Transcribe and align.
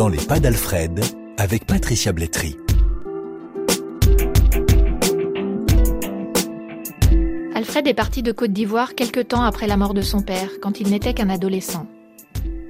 Dans 0.00 0.08
les 0.08 0.16
pas 0.16 0.40
d'Alfred, 0.40 0.98
avec 1.36 1.66
Patricia 1.66 2.10
Blétry. 2.12 2.56
Alfred 7.54 7.86
est 7.86 7.92
parti 7.92 8.22
de 8.22 8.32
Côte 8.32 8.54
d'Ivoire 8.54 8.94
quelque 8.94 9.20
temps 9.20 9.42
après 9.42 9.66
la 9.66 9.76
mort 9.76 9.92
de 9.92 10.00
son 10.00 10.22
père, 10.22 10.48
quand 10.62 10.80
il 10.80 10.88
n'était 10.88 11.12
qu'un 11.12 11.28
adolescent. 11.28 11.86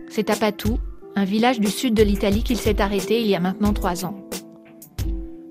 C'est 0.09 0.29
à 0.29 0.35
Patou, 0.35 0.81
un 1.15 1.23
village 1.23 1.61
du 1.61 1.69
sud 1.69 1.95
de 1.95 2.03
l'Italie, 2.03 2.43
qu'il 2.43 2.57
s'est 2.57 2.81
arrêté 2.81 3.21
il 3.21 3.29
y 3.29 3.37
a 3.37 3.41
maintenant 3.41 3.73
trois 3.73 4.05
ans. 4.05 4.29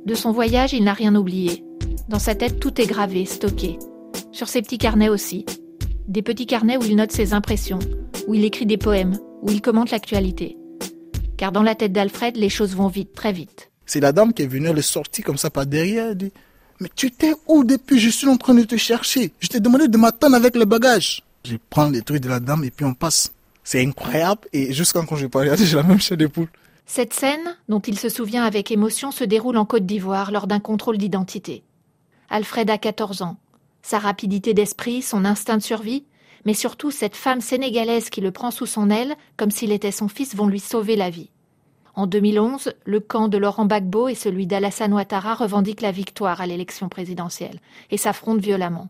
De 0.05 0.15
son 0.15 0.33
voyage, 0.33 0.73
il 0.73 0.83
n'a 0.83 0.91
rien 0.91 1.15
oublié. 1.15 1.63
Dans 2.09 2.19
sa 2.19 2.35
tête, 2.35 2.59
tout 2.59 2.81
est 2.81 2.87
gravé, 2.87 3.23
stocké. 3.23 3.79
Sur 4.33 4.49
ses 4.49 4.61
petits 4.61 4.79
carnets 4.79 5.07
aussi. 5.07 5.45
Des 6.09 6.23
petits 6.23 6.45
carnets 6.45 6.75
où 6.75 6.83
il 6.83 6.97
note 6.97 7.13
ses 7.13 7.33
impressions, 7.33 7.79
où 8.27 8.33
il 8.33 8.43
écrit 8.43 8.65
des 8.65 8.75
poèmes, 8.75 9.17
où 9.41 9.49
il 9.49 9.61
commente 9.61 9.91
l'actualité. 9.91 10.58
Car 11.39 11.53
dans 11.53 11.63
la 11.63 11.73
tête 11.73 11.93
d'Alfred, 11.93 12.35
les 12.35 12.49
choses 12.49 12.75
vont 12.75 12.89
vite, 12.89 13.13
très 13.13 13.31
vite. 13.31 13.71
C'est 13.85 14.01
la 14.01 14.11
dame 14.11 14.33
qui 14.33 14.41
est 14.41 14.47
venue, 14.47 14.67
elle 14.67 14.77
est 14.77 14.81
sortie 14.81 15.21
comme 15.21 15.37
ça 15.37 15.49
par 15.49 15.65
derrière, 15.65 16.07
elle 16.07 16.17
dit 16.17 16.33
Mais 16.81 16.89
tu 16.93 17.05
étais 17.05 17.33
où 17.47 17.63
depuis? 17.63 17.97
Je 17.97 18.09
suis 18.09 18.27
en 18.27 18.35
train 18.35 18.53
de 18.53 18.63
te 18.63 18.75
chercher. 18.75 19.31
Je 19.39 19.47
t'ai 19.47 19.61
demandé 19.61 19.87
de 19.87 19.97
m'attendre 19.97 20.35
avec 20.35 20.57
les 20.57 20.65
bagages. 20.65 21.23
Je 21.45 21.55
prends 21.69 21.89
les 21.89 22.01
trucs 22.01 22.21
de 22.21 22.27
la 22.27 22.41
dame 22.41 22.65
et 22.65 22.71
puis 22.71 22.83
on 22.83 22.93
passe. 22.93 23.31
C'est 23.63 23.81
incroyable 23.81 24.49
et 24.51 24.73
jusqu'à 24.73 25.01
quand 25.03 25.15
je 25.15 25.21
vais 25.21 25.29
pas 25.29 25.39
regarder, 25.39 25.65
j'ai 25.65 25.77
la 25.77 25.83
même 25.83 26.01
chair 26.01 26.17
de 26.17 26.27
poule. 26.27 26.49
Cette 26.85 27.13
scène, 27.13 27.55
dont 27.69 27.79
il 27.79 27.97
se 27.97 28.09
souvient 28.09 28.43
avec 28.43 28.69
émotion, 28.69 29.11
se 29.11 29.23
déroule 29.23 29.55
en 29.55 29.63
Côte 29.63 29.85
d'Ivoire 29.85 30.33
lors 30.33 30.45
d'un 30.45 30.59
contrôle 30.59 30.97
d'identité. 30.97 31.63
Alfred 32.29 32.69
a 32.69 32.77
14 32.77 33.21
ans. 33.21 33.37
Sa 33.81 33.99
rapidité 33.99 34.53
d'esprit, 34.53 35.01
son 35.01 35.23
instinct 35.23 35.55
de 35.55 35.63
survie, 35.63 36.03
mais 36.45 36.53
surtout 36.53 36.91
cette 36.91 37.15
femme 37.15 37.41
sénégalaise 37.41 38.09
qui 38.09 38.21
le 38.21 38.31
prend 38.31 38.51
sous 38.51 38.65
son 38.65 38.89
aile 38.89 39.15
comme 39.37 39.51
s'il 39.51 39.71
était 39.71 39.91
son 39.91 40.07
fils 40.07 40.35
vont 40.35 40.47
lui 40.47 40.59
sauver 40.59 40.95
la 40.95 41.09
vie. 41.09 41.29
En 41.95 42.07
2011, 42.07 42.73
le 42.85 42.99
camp 42.99 43.27
de 43.27 43.37
Laurent 43.37 43.65
Gbagbo 43.65 44.07
et 44.07 44.15
celui 44.15 44.47
d'Alassane 44.47 44.93
Ouattara 44.93 45.35
revendiquent 45.35 45.81
la 45.81 45.91
victoire 45.91 46.39
à 46.39 46.47
l'élection 46.47 46.87
présidentielle 46.87 47.59
et 47.91 47.97
s'affrontent 47.97 48.39
violemment. 48.39 48.89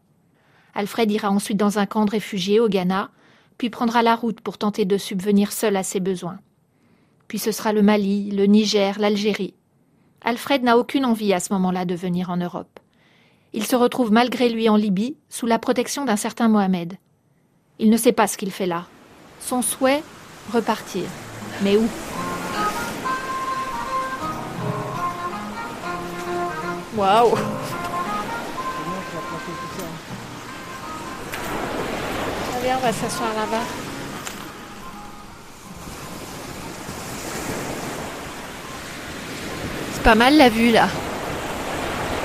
Alfred 0.75 1.09
ira 1.11 1.31
ensuite 1.31 1.57
dans 1.57 1.79
un 1.79 1.85
camp 1.85 2.05
de 2.05 2.11
réfugiés 2.11 2.59
au 2.59 2.69
Ghana, 2.69 3.09
puis 3.57 3.69
prendra 3.69 4.03
la 4.03 4.15
route 4.15 4.41
pour 4.41 4.57
tenter 4.57 4.85
de 4.85 4.97
subvenir 4.97 5.51
seul 5.51 5.75
à 5.75 5.83
ses 5.83 5.99
besoins. 5.99 6.39
Puis 7.27 7.39
ce 7.39 7.51
sera 7.51 7.73
le 7.73 7.81
Mali, 7.81 8.31
le 8.31 8.45
Niger, 8.45 8.99
l'Algérie. 8.99 9.55
Alfred 10.21 10.63
n'a 10.63 10.77
aucune 10.77 11.05
envie 11.05 11.33
à 11.33 11.39
ce 11.39 11.53
moment-là 11.53 11.85
de 11.85 11.95
venir 11.95 12.29
en 12.29 12.37
Europe. 12.37 12.79
Il 13.53 13.65
se 13.65 13.75
retrouve 13.75 14.11
malgré 14.11 14.49
lui 14.49 14.69
en 14.69 14.75
Libye, 14.75 15.17
sous 15.29 15.45
la 15.45 15.59
protection 15.59 16.05
d'un 16.05 16.15
certain 16.15 16.47
Mohamed. 16.47 16.97
Il 17.81 17.89
ne 17.89 17.95
sait 17.95 18.11
pas 18.11 18.27
ce 18.27 18.37
qu'il 18.37 18.51
fait 18.51 18.65
là. 18.65 18.83
Son 19.39 19.61
souhait 19.61 20.03
repartir. 20.53 21.03
Mais 21.63 21.77
où? 21.77 21.87
Waouh 26.97 27.35
Viens, 32.61 32.77
on 32.77 32.81
va 32.81 32.91
s'asseoir 32.91 33.29
là-bas. 33.33 33.63
C'est 39.93 40.03
pas 40.03 40.15
mal 40.15 40.35
la 40.35 40.49
vue 40.49 40.71
là. 40.71 40.89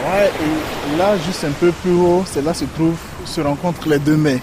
Ouais, 0.05 0.33
et 0.43 0.97
là, 0.97 1.17
juste 1.19 1.45
un 1.45 1.53
peu 1.53 1.71
plus 1.71 1.93
haut, 1.93 2.25
c'est 2.27 2.43
là 2.43 2.53
se 2.53 2.65
trouve, 2.65 2.97
se 3.25 3.41
rencontrent 3.41 3.89
les 3.89 4.01
deux 4.01 4.17
mers. 4.17 4.41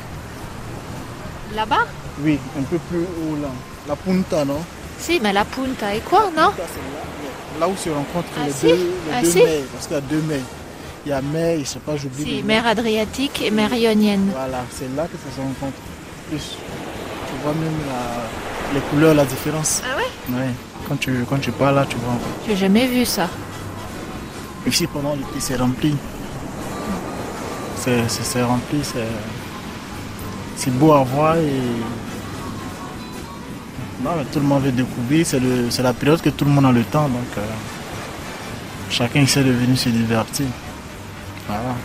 Là-bas 1.56 1.86
Oui, 2.24 2.40
un 2.58 2.64
peu 2.64 2.78
plus 2.90 3.00
haut 3.00 3.36
là. 3.42 3.50
La 3.88 3.96
Punta, 3.96 4.46
non? 4.46 4.62
Si, 5.00 5.20
mais 5.22 5.34
la 5.34 5.44
Punta 5.46 5.94
et 5.96 6.00
quoi, 6.00 6.26
non? 6.36 6.50
Là, 6.50 6.52
là 7.60 7.68
où 7.68 7.76
se 7.76 7.90
rencontrent 7.90 8.28
Ah, 8.38 8.46
les 8.48 8.54
si? 8.54 8.68
deux, 8.68 8.74
les 8.76 9.14
Ah, 9.14 9.22
deux 9.22 9.30
si? 9.32 9.38
mers. 9.44 9.62
Parce 9.74 9.88
qu'il 9.88 9.96
y 9.96 9.98
a 9.98 10.02
deux 10.02 10.22
mers. 10.22 10.40
Il 11.06 11.10
y 11.10 11.14
a 11.14 11.22
mer, 11.22 11.58
je 11.60 11.66
sais 11.66 11.80
pas, 11.80 11.98
j'oublie. 11.98 12.24
Si, 12.24 12.44
mer 12.44 12.66
Adriatique 12.68 13.42
et 13.44 13.50
mer 13.52 13.74
Ionienne. 13.74 14.30
Voilà, 14.32 14.64
c'est 14.72 14.96
là 14.96 15.04
que 15.08 15.18
ça 15.18 15.36
se 15.36 15.42
rencontre 15.42 15.78
plus. 16.30 16.56
Tu 17.28 17.34
vois 17.44 17.54
même 17.54 17.78
la- 17.90 18.76
les 18.76 18.82
couleurs, 18.88 19.16
la 19.16 19.26
différence. 19.26 19.82
Ah 19.84 19.98
ouais? 19.98 20.36
Ouais. 20.36 20.50
Quand 20.88 20.98
tu, 21.00 21.26
quand 21.30 21.40
tu 21.40 21.52
pars 21.52 21.72
là, 21.74 21.86
tu 21.90 21.98
vois. 21.98 22.14
J'ai 22.48 22.56
jamais 22.56 22.86
vu 22.88 23.04
ça. 23.06 23.28
Ici, 24.68 24.86
pendant 24.88 25.14
l'été, 25.16 25.40
c'est 25.40 25.56
rempli. 25.56 25.96
C'est 27.78 28.44
rempli, 28.44 28.80
c'est, 28.84 29.00
c'est 30.62 30.78
beau 30.78 30.94
à 30.94 31.04
voir 31.04 31.38
et. 31.38 31.64
Non, 34.04 34.12
tout 34.32 34.40
le 34.40 34.46
monde 34.46 34.64
veut 34.64 34.72
découvrir. 34.72 35.26
C'est 35.26 35.82
la 35.82 35.94
période 35.94 36.22
que 36.22 36.30
tout 36.30 36.46
le 36.46 36.52
monde 36.52 36.66
a 36.66 36.72
le 36.72 36.84
temps, 36.84 37.10
donc 37.10 37.32
euh, 37.38 37.42
chacun 38.92 39.22
essaie 39.22 39.44
de 39.44 39.52
venir 39.52 39.78
se 39.78 39.90
divertir. 39.90 40.46
Voilà. 41.48 41.76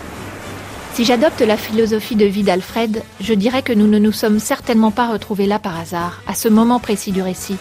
Si 0.92 1.06
j'adopte 1.06 1.40
la 1.40 1.56
philosophie 1.56 2.16
de 2.16 2.26
vie 2.26 2.42
d'Alfred, 2.42 3.02
je 3.20 3.32
dirais 3.34 3.62
que 3.62 3.72
nous 3.72 3.86
ne 3.86 3.98
nous 3.98 4.12
sommes 4.12 4.38
certainement 4.38 4.90
pas 4.90 5.10
retrouvés 5.10 5.46
là 5.46 5.58
par 5.58 5.78
hasard, 5.78 6.20
à 6.26 6.34
ce 6.34 6.48
moment 6.48 6.78
précis 6.78 7.12
du 7.12 7.22
récit, 7.22 7.56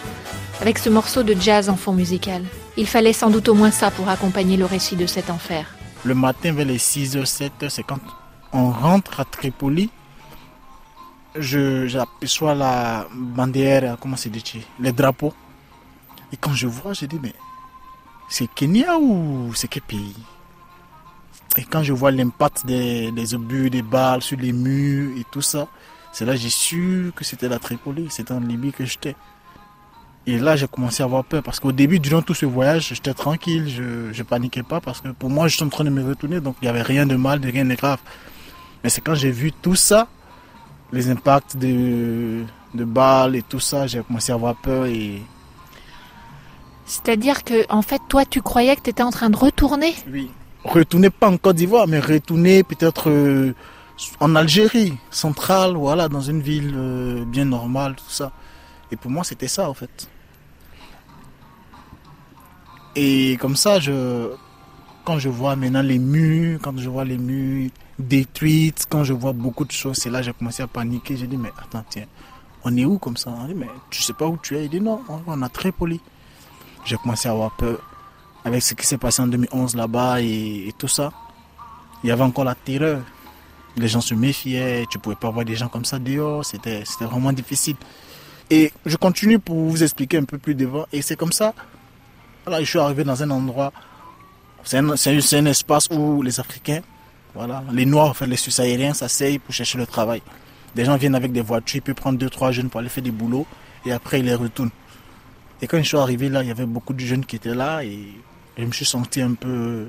avec 0.61 0.77
ce 0.77 0.89
morceau 0.89 1.23
de 1.23 1.35
jazz 1.39 1.69
en 1.69 1.77
fond 1.77 1.93
musical. 1.93 2.43
Il 2.75 2.87
fallait 2.87 3.13
sans 3.13 3.29
doute 3.29 3.47
au 3.47 3.53
moins 3.53 3.71
ça 3.71 3.89
pour 3.89 4.09
accompagner 4.09 4.57
le 4.57 4.65
récit 4.65 4.97
de 4.97 5.05
cet 5.05 5.29
enfer. 5.29 5.75
Le 6.03 6.15
matin, 6.15 6.51
vers 6.53 6.65
les 6.65 6.77
6h, 6.77 7.23
7h, 7.23 7.69
c'est 7.69 7.83
quand 7.83 7.99
on 8.51 8.69
rentre 8.69 9.21
à 9.21 9.25
Tripoli. 9.25 9.89
Je, 11.37 11.87
j'aperçois 11.87 12.55
la 12.55 13.07
bandière, 13.13 13.97
comment 13.99 14.15
c'est 14.15 14.29
dit, 14.29 14.65
les 14.79 14.91
drapeaux. 14.91 15.33
Et 16.31 16.37
quand 16.37 16.53
je 16.53 16.67
vois, 16.67 16.93
je 16.93 17.05
dis, 17.05 17.19
mais 17.21 17.33
c'est 18.29 18.47
Kenya 18.53 18.97
ou 18.97 19.51
c'est 19.53 19.67
quel 19.67 19.83
pays? 19.83 20.15
Et 21.57 21.63
quand 21.63 21.83
je 21.83 21.93
vois 21.93 22.11
l'impact 22.11 22.65
des, 22.65 23.11
des 23.11 23.33
obus, 23.33 23.69
des 23.69 23.81
balles 23.81 24.21
sur 24.21 24.37
les 24.37 24.51
murs 24.51 25.17
et 25.17 25.25
tout 25.31 25.41
ça, 25.41 25.67
c'est 26.11 26.25
là 26.25 26.35
j'ai 26.35 26.49
su 26.49 27.11
que 27.15 27.23
c'était 27.23 27.47
la 27.49 27.59
Tripoli, 27.59 28.07
c'était 28.09 28.33
en 28.33 28.39
Libye 28.39 28.71
que 28.71 28.85
j'étais. 28.85 29.15
Et 30.27 30.39
là, 30.39 30.55
j'ai 30.55 30.67
commencé 30.67 31.03
à 31.03 31.05
avoir 31.05 31.23
peur 31.23 31.43
parce 31.43 31.59
qu'au 31.59 31.71
début, 31.71 31.99
durant 31.99 32.21
tout 32.23 32.33
ce 32.33 32.47
voyage, 32.47 32.87
j'étais 32.93 33.13
tranquille, 33.13 33.69
je 33.69 34.17
ne 34.17 34.23
paniquais 34.23 34.63
pas 34.63 34.81
parce 34.81 34.99
que 34.99 35.09
pour 35.09 35.29
moi, 35.29 35.47
je 35.47 35.55
suis 35.55 35.63
en 35.63 35.69
train 35.69 35.83
de 35.83 35.91
me 35.91 36.03
retourner, 36.03 36.39
donc 36.39 36.55
il 36.61 36.65
n'y 36.65 36.69
avait 36.69 36.81
rien 36.81 37.05
de 37.05 37.15
mal, 37.15 37.39
de 37.39 37.49
rien 37.51 37.63
de 37.63 37.75
grave. 37.75 37.99
Mais 38.83 38.89
c'est 38.89 39.01
quand 39.01 39.13
j'ai 39.13 39.29
vu 39.29 39.51
tout 39.51 39.75
ça, 39.75 40.07
les 40.91 41.09
impacts 41.09 41.57
de, 41.57 42.43
de 42.73 42.83
balles 42.83 43.35
et 43.35 43.41
tout 43.41 43.59
ça, 43.59 43.87
j'ai 43.87 44.01
commencé 44.03 44.31
à 44.31 44.35
avoir 44.35 44.55
peur 44.55 44.85
et 44.85 45.21
C'est-à-dire 46.85 47.43
que, 47.43 47.65
en 47.71 47.81
fait, 47.81 48.01
toi, 48.07 48.25
tu 48.25 48.41
croyais 48.41 48.75
que 48.75 48.81
tu 48.81 48.89
étais 48.91 49.03
en 49.03 49.11
train 49.11 49.29
de 49.29 49.37
retourner? 49.37 49.93
Oui. 50.11 50.29
retourner 50.63 51.09
pas 51.09 51.29
en 51.29 51.37
Côte 51.37 51.55
d'Ivoire, 51.55 51.87
mais 51.87 51.99
retourner 51.99 52.63
peut-être 52.63 53.09
euh, 53.09 53.53
en 54.19 54.35
Algérie, 54.35 54.93
centrale, 55.09 55.73
voilà, 55.75 56.09
dans 56.09 56.21
une 56.21 56.41
ville 56.41 56.73
euh, 56.75 57.25
bien 57.25 57.45
normale, 57.45 57.95
tout 57.95 58.09
ça. 58.09 58.31
Et 58.91 58.95
pour 58.95 59.11
moi, 59.11 59.23
c'était 59.23 59.47
ça, 59.47 59.69
en 59.69 59.73
fait. 59.73 60.07
Et 62.95 63.37
comme 63.41 63.55
ça, 63.55 63.79
je, 63.79 64.29
quand 65.05 65.19
je 65.19 65.29
vois 65.29 65.55
maintenant 65.55 65.83
les 65.83 65.99
murs, 65.99 66.59
quand 66.61 66.77
je 66.77 66.89
vois 66.89 67.05
les 67.05 67.17
murs 67.17 67.69
détruites, 67.99 68.85
quand 68.89 69.03
je 69.03 69.13
vois 69.13 69.33
beaucoup 69.33 69.63
de 69.63 69.71
choses, 69.71 69.97
c'est 69.97 70.09
là 70.09 70.19
que 70.19 70.25
j'ai 70.25 70.33
commencé 70.33 70.63
à 70.63 70.67
paniquer. 70.67 71.15
J'ai 71.15 71.27
dit, 71.27 71.37
mais 71.37 71.51
attends, 71.57 71.85
tiens, 71.89 72.05
on 72.63 72.75
est 72.75 72.83
où 72.85 72.97
comme 72.97 73.15
ça? 73.15 73.31
Mais 73.55 73.67
tu 73.91 74.01
sais 74.01 74.13
pas 74.13 74.25
où 74.25 74.37
tu 74.41 74.57
es 74.57 74.65
Il 74.65 74.69
dit, 74.69 74.81
non, 74.81 75.01
on 75.27 75.41
a 75.41 75.49
très 75.49 75.71
poli. 75.71 76.01
J'ai 76.83 76.97
commencé 76.97 77.29
à 77.29 77.31
avoir 77.31 77.51
peur 77.51 77.79
avec 78.43 78.61
ce 78.61 78.73
qui 78.73 78.85
s'est 78.85 78.97
passé 78.97 79.21
en 79.21 79.27
2011 79.27 79.75
là-bas 79.75 80.21
et, 80.21 80.73
tout 80.77 80.87
ça. 80.87 81.13
Il 82.03 82.09
y 82.09 82.11
avait 82.11 82.23
encore 82.23 82.43
la 82.43 82.55
terreur. 82.55 83.01
Les 83.77 83.87
gens 83.87 84.01
se 84.01 84.13
méfiaient, 84.13 84.85
tu 84.89 84.99
pouvais 84.99 85.15
pas 85.15 85.29
voir 85.29 85.45
des 85.45 85.55
gens 85.55 85.67
comme 85.67 85.85
ça 85.85 85.99
dehors, 85.99 86.45
c'était 86.45 86.83
vraiment 87.01 87.33
difficile. 87.33 87.75
Et 88.49 88.71
je 88.85 88.95
continue 88.95 89.39
pour 89.39 89.55
vous 89.55 89.83
expliquer 89.83 90.17
un 90.17 90.23
peu 90.23 90.37
plus 90.37 90.55
devant. 90.55 90.85
Et 90.93 91.01
c'est 91.01 91.17
comme 91.17 91.31
ça, 91.31 91.53
voilà, 92.45 92.63
je 92.63 92.69
suis 92.69 92.79
arrivé 92.79 93.03
dans 93.03 93.21
un 93.21 93.29
endroit, 93.31 93.73
c'est 94.65 94.77
un, 94.77 94.89
un- 94.89 95.45
espace 95.45 95.87
où 95.91 96.21
les 96.21 96.39
Africains, 96.39 96.81
voilà, 97.33 97.63
les 97.71 97.85
Noirs, 97.85 98.09
enfin 98.09 98.25
les 98.27 98.35
Suisse-aériens 98.35 98.93
s'asseyent 98.93 99.39
pour 99.39 99.53
chercher 99.53 99.77
le 99.77 99.85
travail. 99.85 100.21
Des 100.75 100.83
gens 100.85 100.97
viennent 100.97 101.15
avec 101.15 101.31
des 101.31 101.41
voitures, 101.41 101.77
ils 101.77 101.81
peuvent 101.81 101.95
prendre 101.95 102.17
deux, 102.19 102.29
trois 102.29 102.51
jeunes 102.51 102.69
pour 102.69 102.79
aller 102.81 102.89
faire 102.89 103.03
des 103.03 103.11
boulots 103.11 103.45
et 103.85 103.91
après 103.93 104.19
ils 104.19 104.25
les 104.25 104.35
retournent. 104.35 104.71
Et 105.61 105.67
quand 105.67 105.77
je 105.77 105.83
suis 105.83 105.97
arrivé 105.97 106.27
là, 106.29 106.43
il 106.43 106.49
y 106.49 106.51
avait 106.51 106.65
beaucoup 106.65 106.93
de 106.93 106.99
jeunes 106.99 107.25
qui 107.25 107.37
étaient 107.37 107.55
là 107.55 107.83
et 107.83 107.99
je 108.57 108.63
me 108.65 108.71
suis 108.71 108.85
senti 108.85 109.21
un 109.21 109.33
peu 109.35 109.87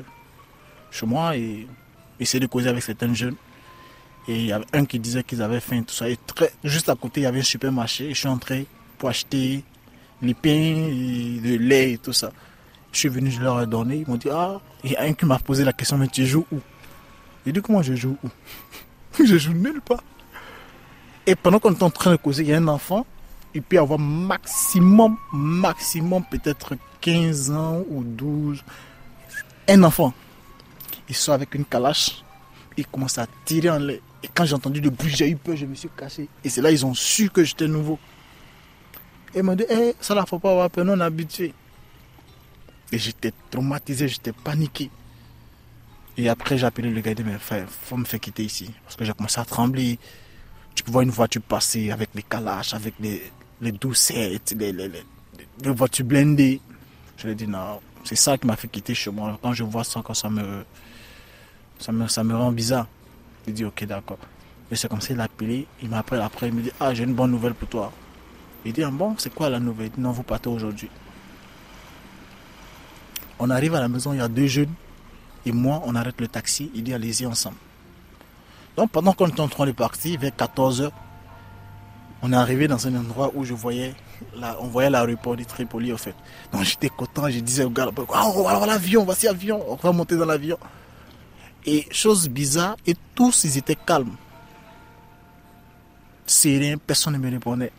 chez 0.90 1.06
moi 1.06 1.36
et 1.36 1.66
essayer 2.20 2.38
de 2.40 2.46
causer 2.46 2.68
avec 2.68 2.82
certains 2.82 3.12
jeunes. 3.14 3.34
Et 4.28 4.36
il 4.36 4.46
y 4.46 4.52
avait 4.52 4.64
un 4.72 4.84
qui 4.84 4.98
disait 4.98 5.22
qu'ils 5.22 5.40
avaient 5.42 5.60
faim, 5.60 5.82
tout 5.86 5.94
ça. 5.94 6.08
Et 6.08 6.16
très, 6.26 6.50
juste 6.64 6.88
à 6.88 6.96
côté, 6.96 7.20
il 7.20 7.24
y 7.24 7.26
avait 7.26 7.38
un 7.40 7.44
supermarché. 7.44 8.06
Et 8.06 8.14
je 8.14 8.18
suis 8.18 8.28
entré 8.28 8.66
pour 8.98 9.08
acheter 9.08 9.62
les 10.20 10.34
pains, 10.34 10.88
le 10.90 11.56
lait 11.58 11.92
et 11.92 11.98
tout 11.98 12.12
ça. 12.12 12.32
Je 12.92 12.98
suis 12.98 13.08
venu, 13.08 13.30
je 13.30 13.40
leur 13.40 13.60
ai 13.60 13.66
donné. 13.66 13.96
Ils 13.98 14.08
m'ont 14.08 14.16
dit, 14.16 14.28
ah, 14.30 14.60
il 14.84 14.92
y 14.92 14.96
a 14.96 15.02
un 15.02 15.12
qui 15.12 15.26
m'a 15.26 15.38
posé 15.38 15.64
la 15.64 15.72
question, 15.72 15.98
mais 15.98 16.08
tu 16.08 16.26
joues 16.26 16.46
où? 16.52 16.60
J'ai 17.44 17.52
dit, 17.52 17.62
comment 17.62 17.82
je 17.82 17.94
joue 17.94 18.16
où? 18.22 18.28
Je 19.24 19.38
joue 19.38 19.52
nulle 19.52 19.80
part. 19.80 20.02
Et 21.26 21.34
pendant 21.34 21.58
qu'on 21.58 21.72
est 21.72 21.82
en 21.82 21.90
train 21.90 22.10
de 22.12 22.16
causer, 22.16 22.42
il 22.42 22.48
y 22.50 22.52
a 22.52 22.58
un 22.58 22.68
enfant. 22.68 23.06
il 23.54 23.62
peut 23.62 23.78
avoir 23.78 23.98
maximum, 23.98 25.16
maximum 25.32 26.22
peut-être 26.30 26.74
15 27.00 27.50
ans 27.50 27.82
ou 27.88 28.04
12. 28.04 28.62
Un 29.68 29.82
enfant. 29.82 30.12
Il 31.08 31.14
sort 31.14 31.34
avec 31.34 31.54
une 31.54 31.64
calache. 31.64 32.22
Il 32.76 32.86
commence 32.86 33.16
à 33.18 33.26
tirer 33.44 33.70
en 33.70 33.78
l'air. 33.78 34.00
Et 34.22 34.28
quand 34.32 34.44
j'ai 34.44 34.54
entendu 34.54 34.80
le 34.80 34.90
bruit, 34.90 35.10
j'ai 35.14 35.30
eu 35.30 35.36
peur, 35.36 35.56
je 35.56 35.66
me 35.66 35.74
suis 35.74 35.88
caché. 35.96 36.28
Et 36.44 36.48
c'est 36.48 36.60
là 36.60 36.70
ils 36.70 36.84
ont 36.84 36.94
su 36.94 37.30
que 37.30 37.42
j'étais 37.42 37.68
nouveau. 37.68 37.98
Et 39.34 39.38
ils 39.38 39.42
m'ont 39.42 39.54
dit, 39.54 39.64
eh, 39.68 39.94
ça 40.00 40.14
ne 40.14 40.24
faut 40.26 40.38
pas 40.38 40.50
avoir 40.50 40.70
peur, 40.70 40.84
nous 40.84 40.92
on 40.92 41.00
habitué. 41.00 41.54
Et 42.92 42.98
j'étais 42.98 43.32
traumatisé, 43.50 44.08
j'étais 44.08 44.32
paniqué. 44.32 44.90
Et 46.16 46.28
après, 46.28 46.56
j'ai 46.56 46.66
appelé 46.66 46.90
le 46.90 47.00
gars, 47.00 47.10
il 47.10 47.16
dit, 47.16 47.24
mais 47.24 47.36
faut 47.68 47.96
me 47.96 48.04
faire 48.04 48.20
quitter 48.20 48.44
ici. 48.44 48.70
Parce 48.84 48.96
que 48.96 49.04
j'ai 49.04 49.12
commencé 49.12 49.40
à 49.40 49.44
trembler. 49.44 49.98
Tu 50.74 50.82
vois 50.86 51.02
une 51.02 51.10
voiture 51.10 51.42
passer 51.42 51.90
avec 51.90 52.10
les 52.14 52.22
calaches, 52.22 52.74
avec 52.74 52.94
les, 53.00 53.22
les 53.60 53.72
doucettes, 53.72 54.54
les, 54.56 54.72
les, 54.72 54.88
les, 54.88 55.70
voitures 55.70 56.04
blindées. 56.04 56.60
Je 57.16 57.24
lui 57.24 57.32
ai 57.32 57.34
dit, 57.34 57.46
non, 57.46 57.80
c'est 58.04 58.16
ça 58.16 58.38
qui 58.38 58.46
m'a 58.46 58.56
fait 58.56 58.68
quitter 58.68 58.94
chez 58.94 59.10
moi. 59.10 59.38
Quand 59.42 59.52
je 59.52 59.64
vois 59.64 59.84
ça, 59.84 60.00
quand 60.04 60.14
ça 60.14 60.30
me, 60.30 60.64
ça 61.78 61.92
me, 61.92 62.08
ça 62.08 62.24
me 62.24 62.34
rend 62.34 62.52
bizarre. 62.52 62.86
Il 63.46 63.54
dit, 63.54 63.64
ok, 63.64 63.84
d'accord. 63.84 64.18
Et 64.70 64.76
c'est 64.76 64.88
comme 64.88 65.00
ça, 65.00 65.12
il 65.12 65.20
a 65.20 65.24
appelé. 65.24 65.66
Il 65.82 65.88
m'appelle 65.88 66.20
après, 66.20 66.48
il 66.48 66.54
me 66.54 66.62
dit, 66.62 66.72
ah, 66.80 66.94
j'ai 66.94 67.04
une 67.04 67.14
bonne 67.14 67.30
nouvelle 67.30 67.54
pour 67.54 67.68
toi. 67.68 67.92
Il 68.64 68.72
dit, 68.72 68.82
ah 68.82 68.90
bon, 68.90 69.14
c'est 69.18 69.34
quoi 69.34 69.48
la 69.48 69.60
nouvelle? 69.60 69.86
Il 69.86 69.92
dit, 69.92 70.00
non, 70.00 70.12
vous 70.12 70.22
partez 70.22 70.48
aujourd'hui. 70.48 70.88
On 73.38 73.50
arrive 73.50 73.74
à 73.74 73.80
la 73.80 73.88
maison, 73.88 74.12
il 74.12 74.18
y 74.18 74.22
a 74.22 74.28
deux 74.28 74.46
jeunes. 74.46 74.72
Et 75.44 75.52
moi, 75.52 75.82
on 75.84 75.94
arrête 75.94 76.20
le 76.20 76.28
taxi. 76.28 76.70
Il 76.74 76.84
dit, 76.84 76.94
allez-y 76.94 77.26
ensemble. 77.26 77.56
Donc, 78.76 78.90
pendant 78.90 79.12
qu'on 79.12 79.28
était 79.28 79.40
en 79.40 79.48
train 79.48 79.66
de 79.66 79.72
partir, 79.72 80.18
vers 80.18 80.32
14h, 80.32 80.90
on 82.22 82.32
est 82.32 82.36
arrivé 82.36 82.66
dans 82.66 82.86
un 82.86 82.96
endroit 82.96 83.30
où 83.34 83.44
je 83.44 83.54
voyais, 83.54 83.94
la, 84.34 84.60
on 84.60 84.66
voyait 84.66 84.90
l'aéroport 84.90 85.36
de 85.36 85.44
Tripoli, 85.44 85.92
en 85.92 85.96
fait. 85.96 86.14
Donc, 86.52 86.62
j'étais 86.62 86.88
content. 86.88 87.28
Je 87.30 87.40
disais 87.40 87.64
au 87.64 87.70
gars, 87.70 87.88
on 87.96 88.42
va 88.42 88.50
avoir 88.50 88.66
l'avion, 88.66 89.04
voici 89.04 89.26
l'avion. 89.26 89.62
On 89.68 89.76
va 89.76 89.92
monter 89.92 90.16
dans 90.16 90.26
l'avion. 90.26 90.58
Et 91.64 91.86
chose 91.90 92.28
bizarre, 92.28 92.76
et 92.86 92.94
tous, 93.14 93.44
ils 93.44 93.58
étaient 93.58 93.76
calmes. 93.76 94.16
C'est 96.26 96.58
rien, 96.58 96.76
personne 96.78 97.12
ne 97.12 97.18
me 97.18 97.30
répondait. 97.30 97.72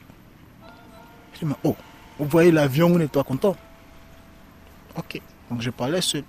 Je 1.33 1.45
dis, 1.45 1.53
oh, 1.63 1.75
vous 2.19 2.27
voyez 2.27 2.51
l'avion, 2.51 2.89
vous 2.89 2.97
n'êtes 2.97 3.11
pas 3.11 3.23
content 3.23 3.55
Ok. 4.95 5.21
Donc 5.49 5.61
je 5.61 5.69
parlais 5.69 6.01
seul. 6.01 6.23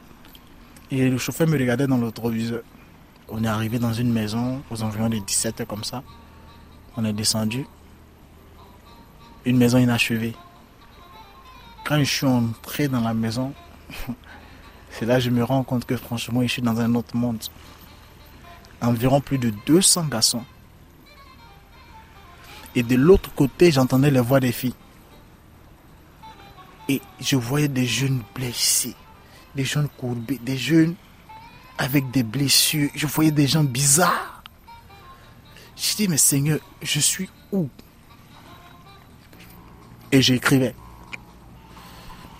Et 0.90 1.08
le 1.08 1.18
chauffeur 1.18 1.46
me 1.46 1.58
regardait 1.58 1.86
dans 1.86 1.98
le 1.98 2.06
rétroviseur. 2.06 2.62
On 3.28 3.44
est 3.44 3.48
arrivé 3.48 3.78
dans 3.78 3.92
une 3.92 4.12
maison 4.12 4.62
aux 4.70 4.82
environs 4.82 5.10
de 5.10 5.18
17 5.18 5.60
h 5.60 5.66
comme 5.66 5.84
ça. 5.84 6.02
On 6.96 7.04
est 7.04 7.12
descendu. 7.12 7.66
Une 9.44 9.58
maison 9.58 9.78
inachevée. 9.78 10.34
Quand 11.84 11.98
je 11.98 12.04
suis 12.04 12.26
entré 12.26 12.88
dans 12.88 13.00
la 13.00 13.14
maison, 13.14 13.52
c'est 14.90 15.04
là 15.04 15.16
que 15.16 15.20
je 15.20 15.30
me 15.30 15.44
rends 15.44 15.62
compte 15.62 15.84
que 15.84 15.96
franchement, 15.96 16.42
je 16.42 16.48
suis 16.48 16.62
dans 16.62 16.80
un 16.80 16.94
autre 16.94 17.16
monde. 17.16 17.38
Environ 18.80 19.20
plus 19.20 19.38
de 19.38 19.52
200 19.66 20.06
garçons. 20.06 20.44
Et 22.74 22.82
de 22.82 22.94
l'autre 22.94 23.34
côté, 23.34 23.70
j'entendais 23.70 24.10
les 24.10 24.20
voix 24.20 24.40
des 24.40 24.52
filles. 24.52 24.74
Et 26.88 27.02
je 27.20 27.36
voyais 27.36 27.68
des 27.68 27.86
jeunes 27.86 28.22
blessés, 28.34 28.94
des 29.58 29.64
jeunes 29.64 29.88
courbés, 29.88 30.38
des 30.40 30.56
jeunes 30.56 30.94
avec 31.78 32.12
des 32.12 32.22
blessures. 32.22 32.90
Je 32.94 33.08
voyais 33.08 33.32
des 33.32 33.48
gens 33.48 33.64
bizarres. 33.64 34.44
Je 35.76 35.96
dis, 35.96 36.06
mais 36.06 36.16
Seigneur, 36.16 36.60
je 36.80 37.00
suis 37.00 37.28
où? 37.50 37.68
Et 40.12 40.22
j'écrivais. 40.22 40.76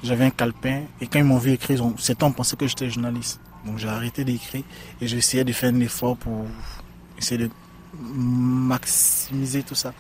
J'avais 0.05 0.27
un 0.27 0.31
calepin 0.31 0.85
et 1.01 1.09
quand 1.09 1.19
ils 1.19 1.25
m'ont 1.25 1.39
vu 1.39 1.51
écrire, 1.51 1.85
c'est 1.99 2.23
on 2.23 2.31
pensait 2.31 2.57
que 2.57 2.69
j'étais 2.69 2.89
journaliste. 2.89 3.41
Donc 3.67 3.79
j'ai 3.79 3.89
arrêté 3.89 4.23
d'écrire 4.25 4.63
et 5.01 5.09
j'essayais 5.09 5.43
de 5.43 5.53
faire 5.53 5.75
un 5.75 5.81
effort 5.81 6.17
pour 6.17 6.47
essayer 7.19 7.49
de 7.49 7.51
maximiser 8.01 9.65
tout 9.65 9.75
ça. 9.75 9.93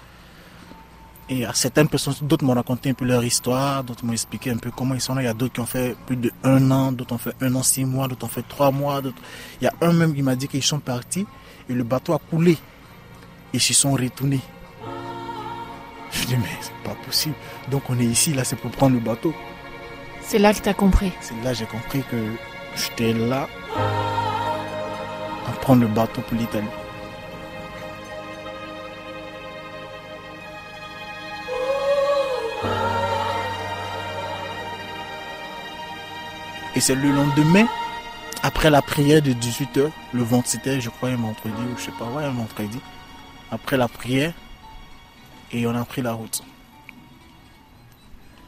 Et 1.30 1.44
à 1.44 1.52
certaines 1.52 1.88
personnes, 1.88 2.14
d'autres 2.22 2.44
m'ont 2.44 2.54
raconté 2.54 2.88
un 2.88 2.94
peu 2.94 3.04
leur 3.04 3.22
histoire, 3.22 3.84
d'autres 3.84 4.04
m'ont 4.04 4.12
expliqué 4.12 4.50
un 4.50 4.56
peu 4.56 4.70
comment 4.70 4.94
ils 4.94 5.00
sont 5.00 5.14
là. 5.14 5.22
Il 5.22 5.26
y 5.26 5.28
a 5.28 5.34
d'autres 5.34 5.52
qui 5.52 5.60
ont 5.60 5.66
fait 5.66 5.94
plus 6.06 6.16
de 6.16 6.32
un 6.42 6.70
an, 6.70 6.90
d'autres 6.90 7.14
ont 7.14 7.18
fait 7.18 7.34
un 7.42 7.54
an, 7.54 7.62
six 7.62 7.84
mois, 7.84 8.08
d'autres 8.08 8.24
ont 8.24 8.30
fait 8.30 8.46
trois 8.48 8.70
mois. 8.70 9.02
Il 9.60 9.64
y 9.64 9.66
a 9.66 9.74
un 9.82 9.92
même 9.92 10.14
qui 10.14 10.22
m'a 10.22 10.36
dit 10.36 10.48
qu'ils 10.48 10.62
sont 10.62 10.78
partis 10.78 11.26
et 11.68 11.74
le 11.74 11.84
bateau 11.84 12.14
a 12.14 12.18
coulé. 12.18 12.56
Ils 13.52 13.60
s'y 13.60 13.74
sont 13.74 13.92
retournés. 13.92 14.40
Je 16.10 16.24
dis, 16.24 16.36
mais 16.36 16.48
c'est 16.62 16.72
pas 16.82 16.96
possible. 17.04 17.34
Donc 17.70 17.82
on 17.90 17.98
est 17.98 18.04
ici, 18.04 18.32
là, 18.32 18.44
c'est 18.44 18.56
pour 18.56 18.70
prendre 18.70 18.94
le 18.94 19.00
bateau. 19.00 19.34
C'est 20.22 20.38
là 20.38 20.54
que 20.54 20.60
tu 20.60 20.68
as 20.68 20.74
compris. 20.74 21.12
C'est 21.20 21.34
là 21.44 21.52
que 21.52 21.58
j'ai 21.58 21.66
compris 21.66 22.02
que 22.10 22.16
j'étais 22.74 23.12
là 23.12 23.48
à 25.46 25.50
prendre 25.60 25.82
le 25.82 25.88
bateau 25.88 26.22
pour 26.22 26.38
l'Italie. 26.38 26.66
Et 36.78 36.80
c'est 36.80 36.94
le 36.94 37.10
lendemain, 37.10 37.66
après 38.44 38.70
la 38.70 38.82
prière 38.82 39.20
de 39.20 39.32
18h, 39.32 39.90
le 40.12 40.22
vent 40.22 40.44
c'était, 40.44 40.80
je 40.80 40.90
crois, 40.90 41.08
un 41.08 41.16
vendredi 41.16 41.50
ou 41.50 41.76
je 41.76 41.86
sais 41.86 41.92
pas, 41.98 42.04
ouais, 42.04 42.22
un 42.24 42.30
vendredi. 42.30 42.78
Après 43.50 43.76
la 43.76 43.88
prière, 43.88 44.32
et 45.50 45.66
on 45.66 45.74
a 45.74 45.84
pris 45.84 46.02
la 46.02 46.12
route. 46.12 46.44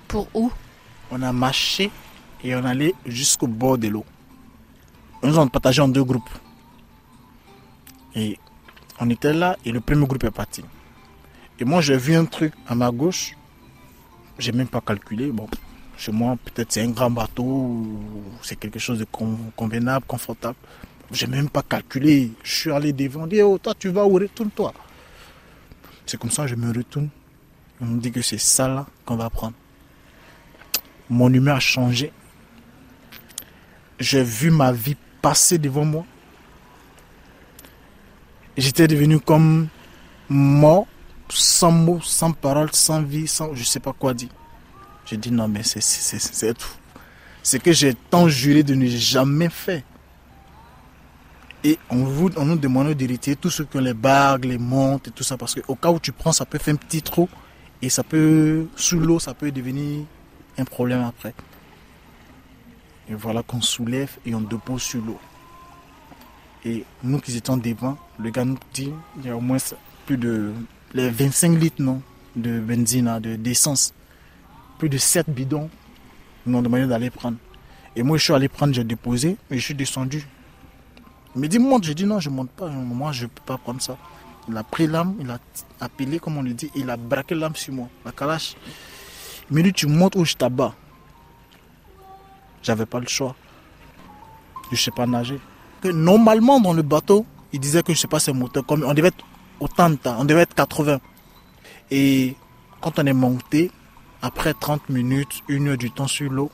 Pour 0.06 0.28
où? 0.32 0.52
On 1.10 1.20
a 1.22 1.32
marché 1.32 1.90
et 2.44 2.54
on 2.54 2.64
allait 2.64 2.94
jusqu'au 3.04 3.48
bord 3.48 3.78
de 3.78 3.88
l'eau. 3.88 4.04
Nous 5.24 5.36
avons 5.36 5.48
partagé 5.48 5.82
en 5.82 5.88
deux 5.88 6.04
groupes. 6.04 6.30
Et 8.14 8.38
on 9.00 9.10
était 9.10 9.32
là 9.32 9.56
et 9.64 9.72
le 9.72 9.80
premier 9.80 10.06
groupe 10.06 10.22
est 10.22 10.30
parti. 10.30 10.62
Et 11.58 11.64
moi 11.64 11.80
j'ai 11.80 11.96
vu 11.96 12.14
un 12.14 12.26
truc 12.26 12.52
à 12.68 12.76
ma 12.76 12.92
gauche. 12.92 13.36
J'ai 14.38 14.52
même 14.52 14.68
pas 14.68 14.80
calculé. 14.80 15.32
Bon, 15.32 15.48
chez 16.00 16.12
moi 16.12 16.36
peut-être 16.44 16.72
c'est 16.72 16.82
un 16.82 16.90
grand 16.90 17.10
bateau 17.10 17.86
c'est 18.42 18.56
quelque 18.56 18.78
chose 18.78 18.98
de 18.98 19.06
convenable, 19.56 20.04
confortable. 20.06 20.56
J'ai 21.12 21.26
même 21.26 21.48
pas 21.48 21.62
calculé. 21.62 22.30
Je 22.44 22.52
suis 22.52 22.70
allé 22.70 22.92
devant. 22.92 23.26
Dit, 23.26 23.42
oh, 23.42 23.58
toi 23.58 23.74
tu 23.78 23.88
vas 23.88 24.06
où? 24.06 24.14
Retourne-toi. 24.14 24.72
C'est 26.06 26.18
comme 26.18 26.30
ça 26.30 26.42
que 26.42 26.48
je 26.48 26.54
me 26.54 26.72
retourne. 26.72 27.08
On 27.80 27.86
me 27.86 28.00
dit 28.00 28.12
que 28.12 28.22
c'est 28.22 28.38
ça 28.38 28.68
là 28.68 28.86
qu'on 29.04 29.16
va 29.16 29.28
prendre 29.28 29.54
mon 31.10 31.32
humeur 31.32 31.56
a 31.56 31.60
changé. 31.60 32.12
J'ai 33.98 34.22
vu 34.22 34.50
ma 34.50 34.72
vie 34.72 34.96
passer 35.20 35.58
devant 35.58 35.84
moi. 35.84 36.06
J'étais 38.56 38.86
devenu 38.86 39.18
comme 39.18 39.68
mort, 40.28 40.86
sans 41.28 41.72
mots, 41.72 42.00
sans 42.00 42.32
parole, 42.32 42.70
sans 42.72 43.02
vie, 43.02 43.26
sans 43.26 43.54
je 43.54 43.64
sais 43.64 43.80
pas 43.80 43.92
quoi 43.92 44.14
dire. 44.14 44.30
J'ai 45.10 45.16
dit 45.16 45.32
non 45.32 45.48
mais 45.48 45.64
c'est 45.64 46.54
tout. 46.54 46.68
C'est 47.42 47.60
que 47.60 47.72
j'ai 47.72 47.94
tant 47.94 48.28
juré 48.28 48.62
de 48.62 48.74
ne 48.76 48.86
jamais 48.86 49.48
faire. 49.48 49.82
Et 51.64 51.78
on, 51.90 51.96
nous 51.96 52.56
demande 52.56 52.92
d'hériter 52.94 53.34
tout 53.34 53.50
ce 53.50 53.64
que 53.64 53.78
les 53.78 53.92
bagues, 53.92 54.44
les 54.44 54.56
montes 54.56 55.08
et 55.08 55.10
tout 55.10 55.24
ça, 55.24 55.36
parce 55.36 55.56
qu'au 55.56 55.74
cas 55.74 55.90
où 55.90 55.98
tu 55.98 56.12
prends, 56.12 56.30
ça 56.32 56.46
peut 56.46 56.58
faire 56.58 56.74
un 56.74 56.76
petit 56.76 57.02
trou, 57.02 57.28
et 57.82 57.90
ça 57.90 58.02
peut, 58.02 58.66
sous 58.76 59.00
l'eau, 59.00 59.18
ça 59.18 59.34
peut 59.34 59.50
devenir 59.50 60.04
un 60.56 60.64
problème 60.64 61.02
après. 61.02 61.34
Et 63.08 63.14
voilà 63.14 63.42
qu'on 63.42 63.60
soulève 63.60 64.16
et 64.24 64.34
on 64.34 64.40
dépose 64.40 64.82
sur 64.82 65.04
l'eau. 65.04 65.18
Et 66.64 66.84
nous 67.02 67.18
qui 67.18 67.36
étions 67.36 67.56
devant, 67.56 67.98
le 68.18 68.30
gars 68.30 68.44
nous 68.44 68.58
dit 68.72 68.92
il 69.18 69.26
y 69.26 69.28
a 69.28 69.36
au 69.36 69.40
moins 69.40 69.58
plus 70.06 70.16
de 70.16 70.52
les 70.94 71.10
25 71.10 71.58
litres 71.58 71.82
non, 71.82 72.00
de 72.36 72.60
benzine, 72.60 73.08
hein, 73.08 73.20
de 73.20 73.34
d'essence. 73.34 73.92
Plus 74.80 74.88
de 74.88 74.96
7 74.96 75.28
bidons 75.28 75.68
nous 76.46 76.56
ont 76.56 76.62
demandé 76.62 76.86
d'aller 76.86 77.10
prendre. 77.10 77.36
Et 77.94 78.02
moi 78.02 78.16
je 78.16 78.24
suis 78.24 78.32
allé 78.32 78.48
prendre, 78.48 78.72
j'ai 78.72 78.82
déposé 78.82 79.36
et 79.50 79.58
je 79.58 79.62
suis 79.62 79.74
descendu. 79.74 80.26
Il 81.34 81.42
me 81.42 81.48
dit 81.48 81.58
monte, 81.58 81.84
j'ai 81.84 81.94
dit 81.94 82.06
non, 82.06 82.18
je 82.18 82.30
monte 82.30 82.48
pas, 82.48 82.66
moi 82.66 83.12
je 83.12 83.24
ne 83.24 83.28
peux 83.28 83.42
pas 83.44 83.58
prendre 83.58 83.82
ça. 83.82 83.98
Il 84.48 84.56
a 84.56 84.62
pris 84.62 84.86
l'âme, 84.86 85.16
il 85.20 85.30
a 85.30 85.38
appelé 85.82 86.18
comme 86.18 86.38
on 86.38 86.42
le 86.42 86.54
dit, 86.54 86.70
il 86.74 86.88
a 86.88 86.96
braqué 86.96 87.34
l'âme 87.34 87.54
sur 87.56 87.74
moi, 87.74 87.88
la 88.06 88.12
calache. 88.12 88.56
Mais 89.50 89.60
lui, 89.60 89.74
tu 89.74 89.86
montes 89.86 90.16
où 90.16 90.24
je 90.24 90.34
t'abats. 90.34 90.74
J'avais 92.62 92.86
pas 92.86 93.00
le 93.00 93.06
choix. 93.06 93.36
Je 94.70 94.76
ne 94.76 94.76
sais 94.76 94.92
pas 94.92 95.06
nager. 95.06 95.40
normalement, 95.84 96.58
dans 96.58 96.72
le 96.72 96.82
bateau, 96.82 97.26
il 97.52 97.60
disait 97.60 97.82
que 97.82 97.92
je 97.92 97.98
sais 97.98 98.08
pas, 98.08 98.18
c'est 98.18 98.32
moteur. 98.32 98.64
Comme 98.64 98.82
on 98.82 98.94
devait 98.94 99.08
être 99.08 99.26
autant 99.58 99.90
de 99.90 99.96
temps, 99.96 100.16
on 100.18 100.24
devait 100.24 100.40
être 100.40 100.54
80. 100.54 101.00
Et 101.90 102.34
quand 102.80 102.98
on 102.98 103.04
est 103.04 103.12
monté, 103.12 103.70
après 104.22 104.54
30 104.54 104.88
minutes, 104.88 105.42
une 105.48 105.68
heure 105.68 105.76
du 105.78 105.90
temps 105.90 106.06
sur 106.06 106.30
l'eau, 106.30 106.50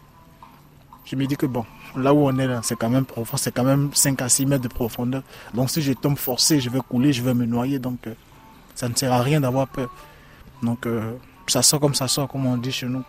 je 1.04 1.14
me 1.16 1.26
dis 1.26 1.36
que 1.36 1.46
bon, 1.46 1.64
là 1.96 2.12
où 2.12 2.26
on 2.26 2.36
est 2.38 2.46
là, 2.46 2.60
c'est 2.62 2.76
quand 2.76 2.90
même 2.90 3.04
profond, 3.04 3.36
c'est 3.36 3.52
quand 3.52 3.64
même 3.64 3.90
5 3.92 4.20
à 4.22 4.28
6 4.28 4.46
mètres 4.46 4.62
de 4.62 4.68
profondeur. 4.68 5.22
Donc 5.54 5.70
si 5.70 5.82
je 5.82 5.92
tombe 5.92 6.16
forcé, 6.18 6.60
je 6.60 6.68
vais 6.70 6.80
couler, 6.80 7.12
je 7.12 7.22
vais 7.22 7.34
me 7.34 7.46
noyer. 7.46 7.78
Donc 7.78 8.06
euh, 8.06 8.14
ça 8.74 8.88
ne 8.88 8.94
sert 8.94 9.12
à 9.12 9.22
rien 9.22 9.40
d'avoir 9.40 9.68
peur. 9.68 9.88
Donc 10.62 10.86
euh, 10.86 11.12
ça 11.46 11.62
sort 11.62 11.80
comme 11.80 11.94
ça 11.94 12.08
sort, 12.08 12.28
comme 12.28 12.46
on 12.46 12.56
dit 12.56 12.72
chez 12.72 12.86
nous. 12.86 13.04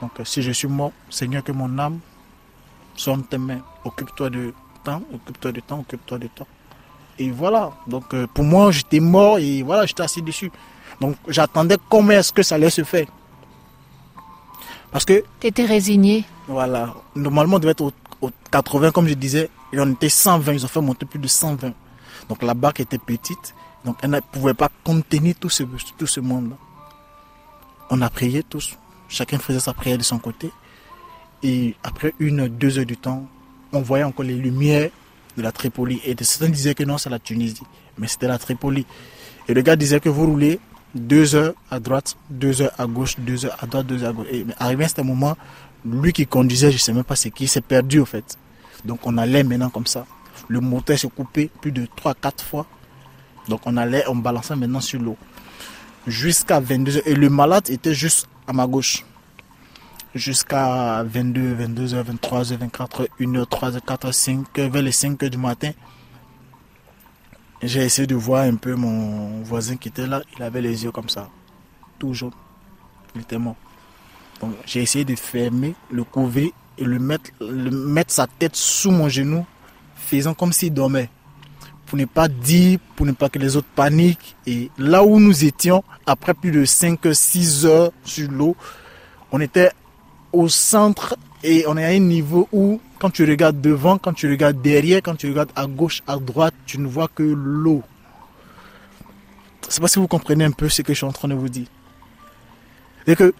Donc 0.00 0.12
euh, 0.20 0.24
si 0.24 0.42
je 0.42 0.52
suis 0.52 0.68
mort, 0.68 0.92
Seigneur, 1.10 1.42
que 1.42 1.52
mon 1.52 1.78
âme 1.78 1.98
soit 2.94 3.14
entre 3.14 3.28
tes 3.28 3.38
mains. 3.38 3.60
Occupe-toi 3.84 4.30
de 4.30 4.54
temps, 4.84 5.02
occupe-toi 5.12 5.52
de 5.52 5.60
temps, 5.60 5.80
occupe-toi 5.80 6.18
de 6.18 6.26
temps. 6.28 6.46
Et 7.18 7.30
voilà. 7.30 7.72
Donc 7.86 8.14
pour 8.26 8.44
moi, 8.44 8.70
j'étais 8.70 9.00
mort 9.00 9.38
et 9.38 9.62
voilà, 9.62 9.86
j'étais 9.86 10.02
assis 10.02 10.22
dessus. 10.22 10.50
Donc 11.00 11.16
j'attendais 11.26 11.76
comment 11.88 12.12
est-ce 12.12 12.32
que 12.32 12.42
ça 12.42 12.54
allait 12.54 12.70
se 12.70 12.84
faire. 12.84 13.06
Parce 14.92 15.04
que. 15.04 15.24
Tu 15.40 15.46
étais 15.48 15.64
résigné. 15.64 16.24
Voilà. 16.46 16.94
Normalement, 17.16 17.56
on 17.56 17.58
devait 17.58 17.72
être 17.72 17.92
au, 18.20 18.30
80, 18.50 18.92
comme 18.92 19.08
je 19.08 19.14
disais. 19.14 19.50
Et 19.72 19.80
on 19.80 19.90
était 19.90 20.10
120. 20.10 20.52
Ils 20.52 20.64
ont 20.64 20.68
fait 20.68 20.80
monter 20.80 21.06
plus 21.06 21.18
de 21.18 21.26
120. 21.26 21.72
Donc 22.28 22.42
la 22.42 22.54
barque 22.54 22.80
était 22.80 22.98
petite. 22.98 23.54
Donc 23.84 23.96
elle 24.02 24.10
ne 24.10 24.20
pouvait 24.20 24.54
pas 24.54 24.68
contenir 24.84 25.34
tout 25.40 25.48
ce, 25.48 25.64
tout 25.98 26.06
ce 26.06 26.20
monde-là. 26.20 26.56
On 27.90 28.00
a 28.00 28.10
prié 28.10 28.42
tous. 28.42 28.76
Chacun 29.08 29.38
faisait 29.38 29.60
sa 29.60 29.72
prière 29.72 29.98
de 29.98 30.02
son 30.02 30.18
côté. 30.18 30.50
Et 31.42 31.74
après 31.82 32.14
une, 32.20 32.46
deux 32.46 32.78
heures 32.78 32.86
du 32.86 32.96
temps, 32.96 33.26
on 33.72 33.80
voyait 33.80 34.04
encore 34.04 34.24
les 34.24 34.34
lumières 34.34 34.90
de 35.36 35.42
la 35.42 35.50
Tripoli. 35.50 36.00
Et 36.04 36.14
certains 36.22 36.50
disaient 36.50 36.74
que 36.74 36.84
non, 36.84 36.98
c'est 36.98 37.10
la 37.10 37.18
Tunisie. 37.18 37.62
Mais 37.98 38.06
c'était 38.06 38.28
la 38.28 38.38
Tripoli. 38.38 38.86
Et 39.48 39.54
le 39.54 39.62
gars 39.62 39.74
disait 39.74 39.98
que 39.98 40.08
vous 40.08 40.26
roulez 40.26 40.60
deux 40.94 41.34
heures 41.34 41.54
à 41.70 41.80
droite, 41.80 42.16
deux 42.30 42.62
heures 42.62 42.72
à 42.78 42.86
gauche, 42.86 43.16
deux 43.18 43.46
heures 43.46 43.56
à 43.60 43.66
droite, 43.66 43.86
deux 43.86 44.02
heures 44.02 44.10
à 44.10 44.12
gauche. 44.12 44.26
Et 44.30 44.46
arrivé 44.58 44.84
à 44.84 44.88
ce 44.88 45.00
moment, 45.00 45.36
lui 45.84 46.12
qui 46.12 46.26
conduisait, 46.26 46.70
je 46.70 46.76
ne 46.76 46.80
sais 46.80 46.92
même 46.92 47.04
pas 47.04 47.16
c'est 47.16 47.30
qui, 47.30 47.48
s'est 47.48 47.60
perdu 47.60 48.00
au 48.00 48.04
fait. 48.04 48.38
Donc 48.84 49.00
on 49.04 49.16
allait 49.18 49.44
maintenant 49.44 49.70
comme 49.70 49.86
ça. 49.86 50.06
Le 50.48 50.60
moteur 50.60 50.98
s'est 50.98 51.08
coupé 51.08 51.50
plus 51.60 51.72
de 51.72 51.86
trois, 51.96 52.14
quatre 52.14 52.44
fois. 52.44 52.66
Donc 53.48 53.60
on 53.66 53.76
allait, 53.76 54.04
on 54.08 54.16
balançait 54.16 54.56
maintenant 54.56 54.80
sur 54.80 55.00
l'eau. 55.00 55.16
Jusqu'à 56.06 56.60
22 56.60 56.96
heures. 56.96 57.02
Et 57.06 57.14
le 57.14 57.30
malade 57.30 57.70
était 57.70 57.94
juste 57.94 58.28
à 58.46 58.52
ma 58.52 58.66
gauche. 58.66 59.04
Jusqu'à 60.14 61.02
22, 61.04 61.54
22h, 61.54 62.04
23h, 62.04 62.58
24h, 62.58 63.06
1h, 63.18 63.44
3h, 63.46 63.80
4h, 63.80 64.44
5h, 64.54 64.68
vers 64.68 64.82
les 64.82 64.90
5h 64.90 65.30
du 65.30 65.38
matin. 65.38 65.70
J'ai 67.62 67.82
essayé 67.82 68.08
de 68.08 68.16
voir 68.16 68.42
un 68.42 68.56
peu 68.56 68.74
mon 68.74 69.42
voisin 69.42 69.76
qui 69.76 69.88
était 69.88 70.06
là. 70.06 70.20
Il 70.36 70.42
avait 70.42 70.60
les 70.60 70.82
yeux 70.82 70.90
comme 70.90 71.08
ça. 71.08 71.28
Tout 71.98 72.12
jaune. 72.12 72.32
Il 73.14 73.20
était 73.20 73.38
mort. 73.38 73.54
Donc 74.40 74.54
j'ai 74.66 74.82
essayé 74.82 75.04
de 75.04 75.14
fermer, 75.14 75.76
le 75.90 76.02
couvrir 76.02 76.50
et 76.76 76.84
le 76.84 76.98
mettre, 76.98 77.30
le 77.40 77.70
mettre 77.70 78.12
sa 78.12 78.26
tête 78.26 78.56
sous 78.56 78.90
mon 78.90 79.08
genou, 79.08 79.46
faisant 79.94 80.34
comme 80.34 80.52
s'il 80.52 80.74
dormait. 80.74 81.08
Pour 81.86 81.98
ne 81.98 82.04
pas 82.06 82.26
dire, 82.26 82.80
pour 82.96 83.06
ne 83.06 83.12
pas 83.12 83.28
que 83.28 83.38
les 83.38 83.56
autres 83.56 83.68
paniquent. 83.76 84.34
Et 84.44 84.70
là 84.76 85.04
où 85.04 85.20
nous 85.20 85.44
étions, 85.44 85.84
après 86.04 86.34
plus 86.34 86.50
de 86.50 86.64
5-6 86.64 87.66
heures 87.66 87.92
sur 88.02 88.28
l'eau, 88.28 88.56
on 89.30 89.40
était 89.40 89.70
au 90.32 90.48
centre 90.48 91.16
et 91.44 91.64
on 91.66 91.76
est 91.76 91.84
à 91.84 91.88
un 91.88 91.98
niveau 91.98 92.48
où, 92.52 92.80
quand 92.98 93.10
tu 93.10 93.24
regardes 93.24 93.60
devant, 93.60 93.98
quand 93.98 94.12
tu 94.12 94.30
regardes 94.30 94.62
derrière, 94.62 95.00
quand 95.02 95.16
tu 95.16 95.28
regardes 95.28 95.50
à 95.56 95.66
gauche, 95.66 96.02
à 96.06 96.16
droite, 96.16 96.54
tu 96.66 96.78
ne 96.78 96.86
vois 96.86 97.08
que 97.08 97.22
l'eau. 97.22 97.82
Je 99.62 99.66
ne 99.68 99.72
sais 99.72 99.80
pas 99.80 99.88
si 99.88 99.98
vous 99.98 100.06
comprenez 100.06 100.44
un 100.44 100.52
peu 100.52 100.68
ce 100.68 100.82
que 100.82 100.92
je 100.92 100.98
suis 100.98 101.06
en 101.06 101.12
train 101.12 101.28
de 101.28 101.34
vous 101.34 101.48
dire. 101.48 101.66
C'est 103.06 103.16
que 103.16 103.34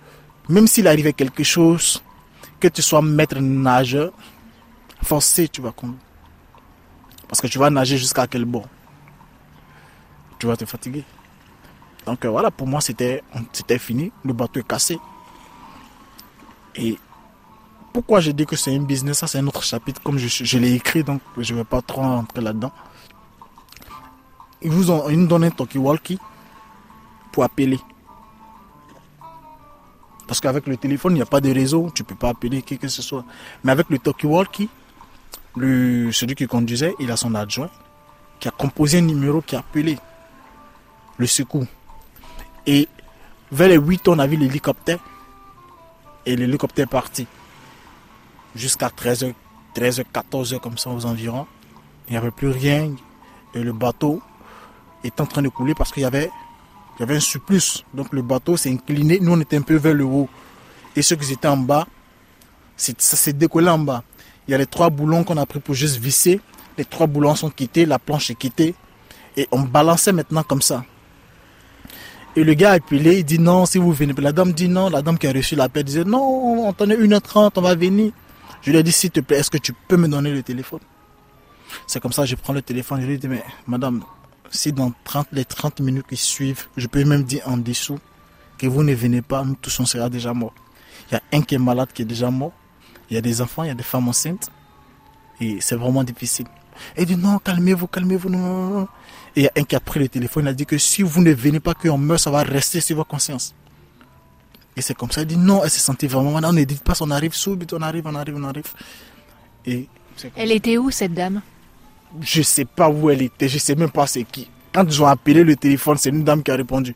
même 0.49 0.67
s'il 0.67 0.89
arrivait 0.89 1.13
quelque 1.13 1.45
chose, 1.45 2.03
que 2.59 2.69
tu 2.69 2.83
sois 2.83 3.03
maître 3.03 3.39
nageur, 3.39 4.13
forcé, 5.03 5.49
tu 5.49 5.61
vas 5.61 5.71
comprendre. 5.71 5.99
Parce 7.29 7.41
que 7.41 7.47
tu 7.47 7.59
vas 7.59 7.71
nager 7.71 7.97
jusqu'à 7.97 8.27
quel 8.27 8.45
bord? 8.45 8.67
Tu 10.39 10.47
vas 10.47 10.57
te 10.57 10.65
fatiguer. 10.65 11.05
Donc 12.05 12.25
euh, 12.25 12.29
voilà, 12.31 12.51
pour 12.51 12.67
moi, 12.67 12.81
c'était 12.81 13.23
fini. 13.79 14.11
Le 14.25 14.33
bateau 14.33 14.61
est 14.61 14.67
cassé. 14.67 14.99
Et 16.75 16.99
pourquoi 17.93 18.21
je 18.21 18.31
dis 18.31 18.47
que 18.47 18.57
c'est 18.57 18.75
un 18.75 18.83
business 18.83 19.19
Ça, 19.19 19.27
c'est 19.27 19.39
un 19.39 19.47
autre 19.47 19.63
chapitre, 19.63 20.01
comme 20.03 20.19
je, 20.19 20.59
l'ai 20.59 20.73
écrit, 20.73 21.05
donc 21.05 21.21
je 21.37 21.53
ne 21.53 21.59
vais 21.59 21.65
pas 21.65 21.83
trop 21.83 22.01
rentrer 22.01 22.41
là-dedans. 22.41 22.73
Ils 24.63 24.71
vous 24.71 24.91
ont, 24.91 25.09
nous 25.11 25.27
donnent 25.27 25.45
un 25.45 25.51
talkie-walkie 25.51 26.19
pour 27.31 27.45
appeler. 27.45 27.79
Parce 30.27 30.41
qu'avec 30.41 30.67
le 30.67 30.77
téléphone, 30.77 31.13
il 31.13 31.17
n'y 31.17 31.23
a 31.23 31.27
pas 31.27 31.41
de 31.41 31.53
réseau, 31.53 31.91
tu 31.95 32.03
ne 32.03 32.07
peux 32.07 32.15
pas 32.15 32.31
appeler 32.31 32.63
qui 32.63 32.79
que 32.79 32.89
ce 32.89 33.03
soit. 33.03 33.25
Mais 33.65 33.73
avec 33.73 33.91
le 33.91 33.99
talkie-walkie, 33.99 34.69
celui 35.57 36.35
qui 36.35 36.47
conduisait, 36.47 36.95
il 36.99 37.11
a 37.11 37.17
son 37.17 37.35
adjoint 37.35 37.71
qui 38.41 38.49
a 38.49 38.51
composé 38.51 38.99
un 38.99 39.03
numéro 39.03 39.43
qui 39.43 39.55
a 39.55 39.59
appelé 39.59 39.99
le 41.19 41.27
secours. 41.27 41.67
Et 42.67 42.89
vers 43.51 43.69
les 43.69 43.77
8 43.77 44.09
on 44.09 44.19
a 44.19 44.27
vu 44.27 44.37
l'hélicoptère. 44.37 44.99
Et 46.25 46.37
l'hélicoptère 46.37 46.85
est 46.85 46.91
parti 46.91 47.27
jusqu'à 48.55 48.89
13h, 48.89 49.33
13h, 49.77 50.05
14h 50.13 50.61
comme 50.61 50.79
ça 50.79 50.91
aux 50.91 51.07
environs. 51.07 51.47
Il 52.09 52.13
n'y 52.13 52.19
avait 52.19 52.31
plus 52.31 52.49
rien. 52.49 52.95
Et 53.55 53.63
le 53.63 53.73
bateau 53.73 54.23
est 55.05 55.21
en 55.21 55.27
train 55.27 55.43
de 55.43 55.49
couler 55.49 55.75
parce 55.75 55.93
qu'il 55.93 56.03
y 56.03 56.07
avait, 56.07 56.31
y 56.99 57.03
avait 57.03 57.17
un 57.17 57.21
surplus. 57.21 57.85
Donc 57.95 58.13
le 58.13 58.23
bateau 58.23 58.57
s'est 58.57 58.71
incliné. 58.71 59.19
Nous, 59.21 59.33
on 59.33 59.41
était 59.41 59.57
un 59.57 59.63
peu 59.63 59.77
vers 59.77 59.95
le 59.95 60.05
haut. 60.05 60.29
Et 60.97 61.03
ceux 61.03 61.17
qui 61.17 61.33
étaient 61.33 61.49
en 61.49 61.57
bas, 61.57 61.87
ça 62.77 63.17
s'est 63.17 63.33
décollé 63.33 63.69
en 63.69 63.79
bas. 63.79 64.03
Il 64.47 64.51
y 64.51 64.55
a 64.55 64.59
les 64.59 64.67
trois 64.67 64.91
boulons 64.91 65.25
qu'on 65.25 65.37
a 65.37 65.47
pris 65.47 65.61
pour 65.61 65.75
juste 65.75 65.97
visser. 65.97 66.41
Les 66.77 66.85
trois 66.85 67.07
boulons 67.07 67.35
sont 67.35 67.51
quittés, 67.51 67.87
la 67.87 67.99
planche 67.99 68.31
est 68.31 68.35
quittée. 68.35 68.75
Et 69.37 69.49
on 69.51 69.61
balançait 69.61 70.13
maintenant 70.13 70.43
comme 70.43 70.63
ça. 70.63 70.85
Et 72.35 72.45
le 72.45 72.55
gars 72.55 72.71
a 72.71 72.75
appelé, 72.75 73.19
il 73.19 73.25
dit 73.25 73.39
non, 73.39 73.67
si 73.67 73.79
vous 73.79 73.93
venez. 73.93 74.15
La 74.19 74.33
dame 74.33 74.53
dit 74.53 74.69
non, 74.69 74.89
la 74.89 75.03
dame 75.03 75.19
qui 75.19 75.27
a 75.27 75.33
reçu 75.33 75.55
l'appel 75.55 75.85
disait 75.85 76.05
non, 76.05 76.67
on 76.67 76.73
tenait 76.73 76.97
1h30, 76.97 77.53
on 77.57 77.61
va 77.61 77.75
venir. 77.75 78.13
Je 78.63 78.71
lui 78.71 78.79
ai 78.79 78.83
dit, 78.83 78.93
s'il 78.93 79.11
te 79.11 79.21
plaît, 79.21 79.39
est-ce 79.39 79.51
que 79.51 79.59
tu 79.59 79.73
peux 79.73 79.97
me 79.97 80.09
donner 80.09 80.33
le 80.33 80.43
téléphone? 80.43 80.81
C'est 81.87 82.01
comme 82.01 82.13
ça, 82.13 82.25
je 82.25 82.37
prends 82.37 82.53
le 82.53 82.63
téléphone, 82.63 83.01
je 83.01 83.07
lui 83.07 83.19
dis, 83.19 83.29
mais 83.29 83.43
madame, 83.67 84.03
si 84.51 84.73
dans 84.73 84.93
30, 85.05 85.29
les 85.33 85.45
30 85.45 85.81
minutes 85.81 86.07
qui 86.09 86.17
suivent, 86.17 86.67
je 86.77 86.87
peux 86.87 87.05
même 87.05 87.25
dire 87.25 87.43
en 87.47 87.57
dessous 87.57 87.99
que 88.59 88.67
vous 88.67 88.83
ne 88.83 88.95
venez 88.95 89.23
pas, 89.23 89.45
nous 89.45 89.57
tous 89.61 89.81
on 89.81 89.87
sera 89.87 90.09
déjà 90.09 90.33
morts. 90.33 90.55
Il 91.11 91.15
y 91.15 91.17
a 91.17 91.23
un 91.33 91.43
qui 91.43 91.57
est 91.57 91.59
malade 91.59 91.89
qui 91.93 92.03
est 92.03 92.07
déjà 92.07 92.31
mort, 92.31 92.53
il 93.11 93.15
y 93.15 93.19
a 93.19 93.21
des 93.21 93.41
enfants, 93.41 93.65
il 93.65 93.69
y 93.69 93.71
a 93.71 93.75
des 93.75 93.83
femmes 93.83 94.09
enceintes, 94.09 94.51
et 95.41 95.59
c'est 95.61 95.77
vraiment 95.77 96.05
difficile. 96.05 96.47
Elle 96.95 97.07
dit 97.07 97.17
non, 97.17 97.39
calmez-vous, 97.39 97.87
calmez-vous, 97.87 98.31
non, 98.31 98.83
Et 99.35 99.41
il 99.41 99.43
y 99.45 99.47
a 99.47 99.53
un 99.57 99.65
qui 99.65 99.75
a 99.75 99.81
pris 99.81 99.99
le 99.99 100.09
téléphone, 100.09 100.45
il 100.45 100.49
a 100.49 100.55
dit 100.55 100.67
que 100.67 100.79
si 100.79 101.03
vous 101.03 101.21
ne 101.21 101.33
venez 101.33 101.61
pas, 101.61 101.75
qu'on 101.75 101.99
meurt, 101.99 102.21
ça 102.21 102.31
va 102.31 102.43
rester 102.43 102.81
sur 102.81 102.97
votre 102.97 103.09
conscience. 103.09 103.55
Et 104.77 104.81
c'est 104.81 104.95
comme 104.95 105.11
ça, 105.11 105.21
elle 105.21 105.27
dit 105.27 105.37
non, 105.37 105.63
elle 105.63 105.71
se 105.71 105.81
sentait 105.81 106.07
vraiment 106.07 106.33
mal. 106.33 106.45
On 106.47 106.53
ne 106.53 106.65
dit 106.65 106.81
pas, 106.83 106.95
on 107.01 107.11
arrive 107.11 107.35
subit, 107.35 107.67
on 107.73 107.83
arrive, 107.83 108.07
on 108.07 108.15
arrive, 108.15 108.37
on 108.37 108.45
arrive. 108.45 108.65
Et 109.67 109.89
elle 110.37 110.53
était 110.53 110.79
où 110.79 110.91
cette 110.91 111.15
dame? 111.15 111.43
Je 112.21 112.39
ne 112.39 112.45
sais 112.45 112.65
pas 112.65 112.89
où 112.91 113.11
elle 113.11 113.23
était, 113.23 113.49
je 113.49 113.55
ne 113.55 113.61
sais 113.61 113.75
même 113.75 113.91
pas 113.91 114.07
c'est 114.07 114.25
qui. 114.25 114.49
Quand 114.73 114.85
ils 114.85 115.03
ont 115.03 115.07
appelé 115.07 115.45
le 115.45 115.57
téléphone, 115.57 115.97
c'est 115.99 116.11
une 116.11 116.25
dame 116.25 116.43
qui 116.43 116.51
a 116.51 116.57
répondu. 116.57 116.95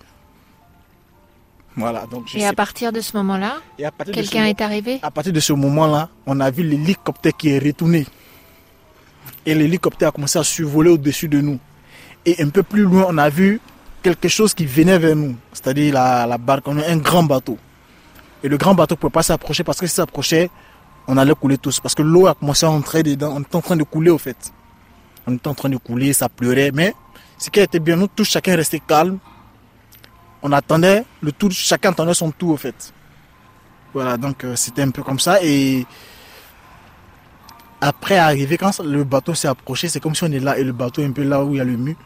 Voilà, 1.77 2.07
donc 2.07 2.35
Et 2.35 2.47
à 2.47 2.55
partir 2.55 2.91
de 2.91 3.01
ce 3.03 3.15
moment-là, 3.19 3.59
quelqu'un 4.11 4.47
est 4.47 4.63
arrivé? 4.63 4.99
À 5.03 5.11
partir 5.11 5.33
de 5.33 5.41
ce 5.41 5.53
moment-là, 5.53 6.09
on 6.25 6.41
a 6.41 6.51
vu 6.51 6.63
l'hélicoptère 6.63 7.37
qui 7.37 7.51
est 7.51 7.59
retourné. 7.59 8.07
Et 9.45 9.55
l'hélicoptère 9.55 10.09
a 10.09 10.13
commencé 10.13 10.39
à 10.39 10.45
survoler 10.45 10.91
au-dessus 10.91 11.29
de 11.29 11.41
nous. 11.41 11.59
Et 12.25 12.43
un 12.43 12.49
peu 12.49 12.63
plus 12.63 12.83
loin, 12.83 13.07
on 13.11 13.19
a 13.19 13.29
vu 13.29 13.61
quelque 14.07 14.29
chose 14.29 14.55
qui 14.55 14.67
venait 14.67 14.99
vers 15.01 15.17
nous, 15.17 15.35
c'est-à-dire 15.53 15.95
la, 15.95 16.39
barque, 16.39 16.69
un 16.69 16.97
grand 16.99 17.25
bateau. 17.25 17.59
Et 18.45 18.49
le 18.49 18.57
grand 18.57 18.73
bateau 18.73 18.95
ne 18.95 19.01
pouvait 19.01 19.11
pas 19.11 19.25
s'approcher 19.25 19.65
parce 19.65 19.81
que 19.81 19.87
s'il 19.89 19.97
s'approchait, 19.97 20.49
on 21.09 21.17
allait 21.17 21.35
couler 21.35 21.59
tous. 21.59 21.81
Parce 21.81 21.97
que 21.97 22.03
l'eau 22.03 22.29
a 22.29 22.35
commencé 22.35 22.65
à 22.67 22.71
entrer 22.71 23.03
dedans. 23.03 23.33
On 23.35 23.41
était 23.41 23.57
en 23.57 23.61
train 23.61 23.75
de 23.75 23.83
couler 23.83 24.11
au 24.11 24.19
fait. 24.19 24.53
On 25.27 25.35
était 25.35 25.49
en 25.49 25.55
train 25.55 25.71
de 25.71 25.77
couler, 25.77 26.13
ça 26.13 26.29
pleurait. 26.29 26.71
Mais 26.73 26.95
ce 27.37 27.51
qui 27.51 27.59
était 27.59 27.81
bien, 27.81 27.97
nous 27.97 28.07
tous, 28.07 28.29
chacun 28.29 28.55
restait 28.55 28.79
calme. 28.79 29.19
On 30.41 30.53
attendait 30.53 31.05
le 31.21 31.33
tour, 31.33 31.51
chacun 31.51 31.91
attendait 31.91 32.15
son 32.15 32.31
tour 32.31 32.51
au 32.53 32.57
fait. 32.57 32.93
Voilà, 33.93 34.17
donc 34.17 34.45
euh, 34.45 34.55
c'était 34.55 34.83
un 34.83 34.91
peu 34.91 35.03
comme 35.03 35.19
ça. 35.19 35.43
Et 35.43 35.85
après 37.81 38.19
arriver, 38.19 38.57
quand 38.57 38.79
le 38.79 39.03
bateau 39.03 39.35
s'est 39.35 39.49
approché, 39.49 39.89
c'est 39.89 39.99
comme 39.99 40.15
si 40.15 40.23
on 40.23 40.31
est 40.31 40.39
là 40.39 40.57
et 40.59 40.63
le 40.63 40.73
bateau 40.73 41.03
est 41.03 41.07
un 41.07 41.13
peu 41.13 41.25
là 41.25 41.45
où 41.45 41.55
il 41.55 41.59
y 41.59 41.61
a 41.61 41.65
le 41.65 41.77
mur. 41.77 41.97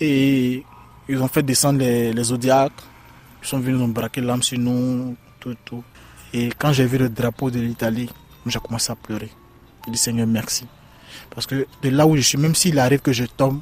Et 0.00 0.64
ils 1.08 1.22
ont 1.22 1.28
fait 1.28 1.42
descendre 1.42 1.78
les, 1.78 2.12
les. 2.12 2.22
Ils 2.22 3.48
sont 3.48 3.60
venus 3.60 3.78
nous 3.78 3.88
braquer 3.88 4.20
l'âme 4.20 4.42
sur 4.42 4.58
nous 4.58 5.16
tout, 5.64 5.84
Et 6.32 6.50
quand 6.58 6.72
j'ai 6.72 6.86
vu 6.86 6.98
le 6.98 7.08
drapeau 7.08 7.50
de 7.50 7.60
l'Italie, 7.60 8.10
j'ai 8.46 8.58
commencé 8.58 8.90
à 8.90 8.96
pleurer. 8.96 9.30
J'ai 9.84 9.92
dit 9.92 9.98
Seigneur, 9.98 10.26
merci. 10.26 10.66
Parce 11.30 11.46
que 11.46 11.66
de 11.82 11.88
là 11.90 12.06
où 12.06 12.16
je 12.16 12.22
suis, 12.22 12.38
même 12.38 12.54
s'il 12.54 12.78
arrive 12.78 13.00
que 13.00 13.12
je 13.12 13.24
tombe, 13.24 13.60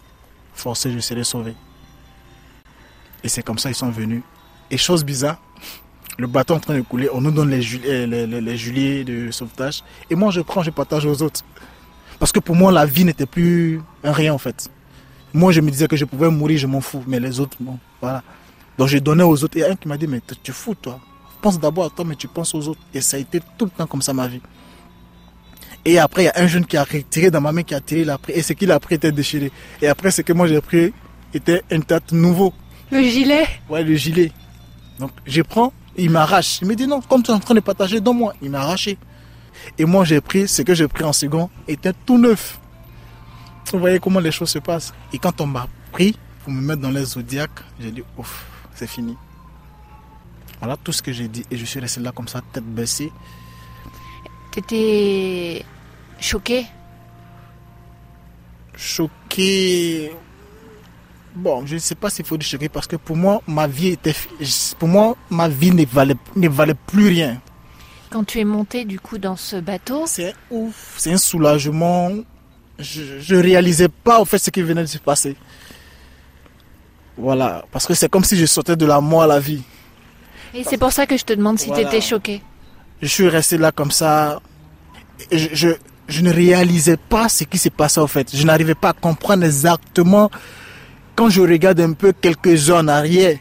forcé, 0.55 0.93
je 0.93 0.99
serai 1.01 1.25
sauvé. 1.25 1.55
Et 3.23 3.29
c'est 3.29 3.43
comme 3.43 3.59
ça 3.59 3.69
ils 3.69 3.75
sont 3.75 3.91
venus. 3.91 4.23
Et 4.71 4.79
chose 4.79 5.05
bizarre, 5.05 5.39
le 6.19 6.27
bateau 6.27 6.55
est 6.55 6.57
en 6.57 6.61
train 6.61 6.77
de 6.77 6.81
couler, 6.83 7.09
on 7.13 7.21
nous 7.21 7.31
donne 7.31 7.51
les, 7.51 7.61
juliers 7.61 9.05
de 9.05 9.31
sauvetage. 9.31 9.83
Et 10.11 10.15
moi, 10.15 10.31
je 10.31 10.41
prends, 10.41 10.63
je 10.63 10.71
partage 10.71 11.05
aux 11.07 11.23
autres. 11.23 11.43
Parce 12.19 12.33
que 12.33 12.39
pour 12.41 12.55
moi, 12.55 12.71
la 12.73 12.87
vie 12.87 13.05
n'était 13.05 13.27
plus 13.27 13.81
un 14.03 14.13
rien 14.13 14.33
en 14.33 14.39
fait. 14.39 14.71
Moi, 15.35 15.50
je 15.50 15.61
me 15.61 15.71
disais 15.71 15.88
que 15.88 15.97
je 15.97 16.05
pouvais 16.05 16.31
mourir, 16.31 16.59
je 16.59 16.67
m'en 16.69 16.81
fous. 16.81 17.03
Mais 17.09 17.19
les 17.19 17.41
autres, 17.41 17.57
bon, 17.61 17.79
voilà. 18.00 18.23
Donc 18.79 18.88
je 18.88 18.99
donnais 18.99 19.25
aux 19.25 19.43
autres. 19.45 19.57
Et 19.59 19.64
un 19.64 19.75
qui 19.75 19.88
m'a 19.88 19.97
dit, 19.97 20.07
mais 20.07 20.21
tu 20.43 20.53
fous 20.53 20.76
toi. 20.76 21.00
Pense 21.43 21.59
d'abord 21.59 21.87
à 21.87 21.91
toi, 21.91 22.05
mais 22.07 22.14
tu 22.14 22.29
penses 22.29 22.55
aux 22.55 22.69
autres. 22.69 22.81
Et 22.95 23.00
ça 23.00 23.17
a 23.17 23.21
été 23.21 23.41
tout 23.59 23.64
le 23.64 23.71
temps 23.73 23.87
comme 23.87 24.00
ça 24.00 24.12
ma 24.12 24.29
vie. 24.29 24.41
Et 25.85 25.99
après, 25.99 26.23
il 26.23 26.25
y 26.26 26.29
a 26.29 26.33
un 26.37 26.47
jeune 26.47 26.64
qui 26.64 26.76
a 26.76 26.85
retiré 26.85 27.31
dans 27.31 27.41
ma 27.41 27.53
main, 27.53 27.62
qui 27.62 27.75
a 27.75 27.81
tiré, 27.81 28.03
il 28.03 28.11
a 28.11 28.17
pris. 28.17 28.33
Et 28.33 28.43
ce 28.43 28.53
qu'il 28.55 28.71
a 28.71 28.81
pris 28.81 28.95
était 28.95 29.12
déchiré. 29.12 29.50
Et 29.83 29.88
après, 29.88 30.11
ce 30.11 30.23
que 30.23 30.33
moi 30.33 30.47
j'ai 30.47 30.61
pris 30.61 30.93
était 31.35 31.62
un 31.71 31.81
tête 31.81 32.12
nouveau. 32.12 32.55
Le 32.91 33.03
gilet 33.03 33.45
Ouais, 33.69 33.83
le 33.83 33.95
gilet. 33.95 34.33
Donc, 34.99 35.11
je 35.26 35.43
prends, 35.43 35.73
il 35.97 36.11
m'arrache. 36.11 36.61
Il 36.62 36.69
me 36.69 36.75
dit 36.75 36.87
non, 36.87 37.00
comme 37.03 37.23
tu 37.23 37.33
es 37.33 37.35
en 37.35 37.41
train 37.41 37.55
de 37.55 37.61
partager, 37.61 38.00
donne-moi. 38.00 38.35
Il 38.41 38.50
m'a 38.50 38.61
arraché. 38.61 38.97
Et 39.79 39.85
moi, 39.85 40.05
j'ai 40.05 40.21
pris, 40.21 40.49
ce 40.49 40.62
que 40.62 40.75
j'ai 40.75 40.88
pris 40.88 41.05
en 41.05 41.12
second 41.12 41.50
était 41.69 41.93
tout 42.07 42.19
neuf. 42.19 42.59
Vous 43.73 43.78
voyez 43.80 43.99
comment 43.99 44.21
les 44.21 44.30
choses 44.30 44.50
se 44.50 44.61
passent. 44.61 44.94
Et 45.12 45.18
quand 45.18 45.40
on 45.40 45.47
m'a 45.47 45.66
pris 45.90 46.16
pour 46.44 46.52
me 46.52 46.61
mettre 46.61 46.83
dans 46.83 46.90
les 46.90 47.04
zodiaques, 47.04 47.61
j'ai 47.80 47.90
dit, 47.90 48.04
ouf, 48.16 48.44
c'est 48.75 48.87
fini. 48.87 49.16
Voilà 50.61 50.76
tout 50.76 50.92
ce 50.92 51.02
que 51.02 51.12
j'ai 51.12 51.28
dit. 51.28 51.44
Et 51.50 51.56
je 51.56 51.64
suis 51.64 51.80
resté 51.80 52.00
là 52.00 52.12
comme 52.12 52.28
ça, 52.28 52.40
tête 52.52 52.64
baissée. 52.64 53.11
T'étais 54.52 55.64
choqué? 56.21 56.66
Choqué. 58.76 60.12
Bon, 61.35 61.66
je 61.66 61.75
ne 61.75 61.80
sais 61.80 61.97
pas 61.97 62.11
s'il 62.11 62.25
faut 62.25 62.37
dire 62.37 62.49
choqué 62.49 62.68
parce 62.68 62.87
que 62.87 62.94
pour 62.94 63.16
moi, 63.16 63.42
ma 63.49 63.66
vie 63.66 63.88
était. 63.88 64.14
Pour 64.78 64.88
moi, 64.88 65.16
ma 65.30 65.49
vie 65.49 65.73
ne 65.73 65.85
valait, 65.85 66.14
ne 66.37 66.49
valait 66.49 66.75
plus 66.75 67.09
rien. 67.09 67.40
Quand 68.11 68.23
tu 68.23 68.38
es 68.38 68.44
monté 68.44 68.85
du 68.85 69.00
coup 69.00 69.18
dans 69.18 69.35
ce 69.35 69.56
bateau? 69.56 70.04
C'est 70.06 70.35
ouf, 70.50 70.94
c'est 70.97 71.12
un 71.12 71.18
soulagement. 71.18 72.11
Je 72.78 73.35
ne 73.35 73.43
réalisais 73.43 73.88
pas 73.88 74.21
au 74.21 74.25
fait 74.25 74.38
ce 74.38 74.50
qui 74.50 74.62
venait 74.62 74.83
de 74.83 74.87
se 74.87 74.99
passer. 74.99 75.37
Voilà, 77.16 77.64
parce 77.71 77.87
que 77.87 77.95
c'est 77.95 78.09
comme 78.09 78.25
si 78.25 78.37
je 78.37 78.47
sortais 78.47 78.76
de 78.76 78.87
la 78.87 79.00
mort 79.00 79.23
à 79.23 79.26
la 79.26 79.38
vie. 79.38 79.62
Et 80.52 80.64
c'est 80.64 80.78
pour 80.78 80.93
ça 80.93 81.07
que 81.07 81.16
je 81.16 81.25
te 81.25 81.33
demande 81.33 81.59
si 81.59 81.71
tu 81.71 81.81
étais 81.81 82.00
choqué. 82.00 82.43
Je 83.00 83.07
suis 83.09 83.28
resté 83.28 83.59
là 83.59 83.71
comme 83.71 83.90
ça. 83.90 84.40
Je, 85.31 85.49
je, 85.52 85.69
je 86.09 86.21
ne 86.23 86.33
réalisais 86.33 86.97
pas 86.97 87.28
ce 87.28 87.45
qui 87.45 87.59
s'est 87.59 87.71
passé 87.71 88.00
en 88.00 88.07
fait. 88.07 88.35
Je 88.35 88.45
n'arrivais 88.45 88.75
pas 88.75 88.90
à 88.90 88.93
comprendre 88.93 89.45
exactement 89.45 90.31
quand 91.14 91.31
je 91.31 91.40
regarde 91.40 91.81
un 91.81 91.93
peu 91.93 92.12
quelques 92.12 92.71
heures 92.71 92.78
en 92.78 92.88
arrière 92.88 93.38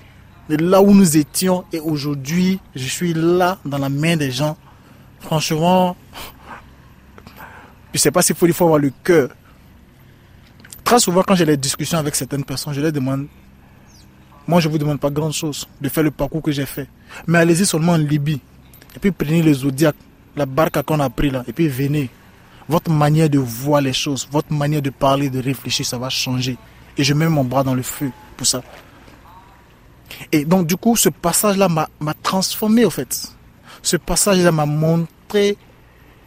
de 0.49 0.57
là 0.57 0.81
où 0.81 0.93
nous 0.93 1.17
étions 1.17 1.63
et 1.71 1.79
aujourd'hui 1.79 2.59
je 2.75 2.85
suis 2.87 3.13
là 3.13 3.57
dans 3.65 3.77
la 3.79 3.89
main 3.89 4.17
des 4.17 4.31
gens. 4.31 4.57
Franchement, 5.19 5.95
je 7.93 7.97
ne 7.97 8.00
sais 8.00 8.12
pas 8.12 8.21
s'il 8.21 8.35
faut, 8.35 8.47
il 8.47 8.53
faut 8.53 8.65
avoir 8.65 8.79
le 8.79 8.91
cœur. 9.03 9.29
Très 10.83 11.00
souvent 11.00 11.23
quand 11.23 11.35
j'ai 11.35 11.45
des 11.45 11.57
discussions 11.57 11.97
avec 11.97 12.15
certaines 12.15 12.43
personnes, 12.43 12.73
je 12.73 12.81
leur 12.81 12.91
demande 12.91 13.27
moi, 14.45 14.59
je 14.59 14.67
ne 14.67 14.73
vous 14.73 14.77
demande 14.77 15.00
pas 15.00 15.09
grand-chose 15.09 15.67
de 15.79 15.88
faire 15.88 16.03
le 16.03 16.12
parcours 16.12 16.41
que 16.41 16.51
j'ai 16.51 16.65
fait. 16.65 16.88
Mais 17.27 17.38
allez-y 17.38 17.65
seulement 17.65 17.93
en 17.93 17.97
Libye. 17.97 18.41
Et 18.95 19.00
puis 19.00 19.12
prenez 19.12 19.41
le 19.41 19.53
Zodiac, 19.53 19.95
la 20.35 20.45
barque 20.45 20.81
qu'on 20.83 21.00
a 21.00 21.09
pris 21.09 21.29
là. 21.29 21.43
Et 21.47 21.53
puis 21.53 21.67
venez. 21.67 22.09
Votre 22.67 22.91
manière 22.91 23.29
de 23.29 23.39
voir 23.39 23.81
les 23.81 23.93
choses, 23.93 24.27
votre 24.31 24.53
manière 24.53 24.81
de 24.81 24.89
parler, 24.89 25.29
de 25.29 25.41
réfléchir, 25.41 25.85
ça 25.85 25.97
va 25.97 26.09
changer. 26.09 26.57
Et 26.97 27.03
je 27.03 27.13
mets 27.13 27.27
mon 27.27 27.43
bras 27.43 27.63
dans 27.63 27.75
le 27.75 27.81
feu 27.81 28.09
pour 28.38 28.47
ça. 28.47 28.62
Et 30.31 30.45
donc, 30.45 30.67
du 30.67 30.77
coup, 30.77 30.95
ce 30.95 31.09
passage-là 31.09 31.67
m'a 31.67 32.13
transformé, 32.21 32.85
au 32.85 32.89
fait. 32.89 33.33
Ce 33.81 33.97
passage-là 33.97 34.51
m'a 34.51 34.65
montré, 34.65 35.57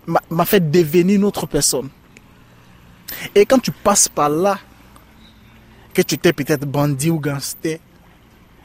m'a 0.06 0.44
fait 0.44 0.70
devenir 0.70 1.16
une 1.16 1.25
autre 1.25 1.46
personne. 1.46 1.88
Et 3.34 3.46
quand 3.46 3.58
tu 3.58 3.70
passes 3.70 4.08
par 4.08 4.28
là, 4.28 4.58
que 5.94 6.02
tu 6.02 6.14
étais 6.14 6.32
peut-être 6.32 6.66
bandit 6.66 7.10
ou 7.10 7.18
gangster, 7.18 7.78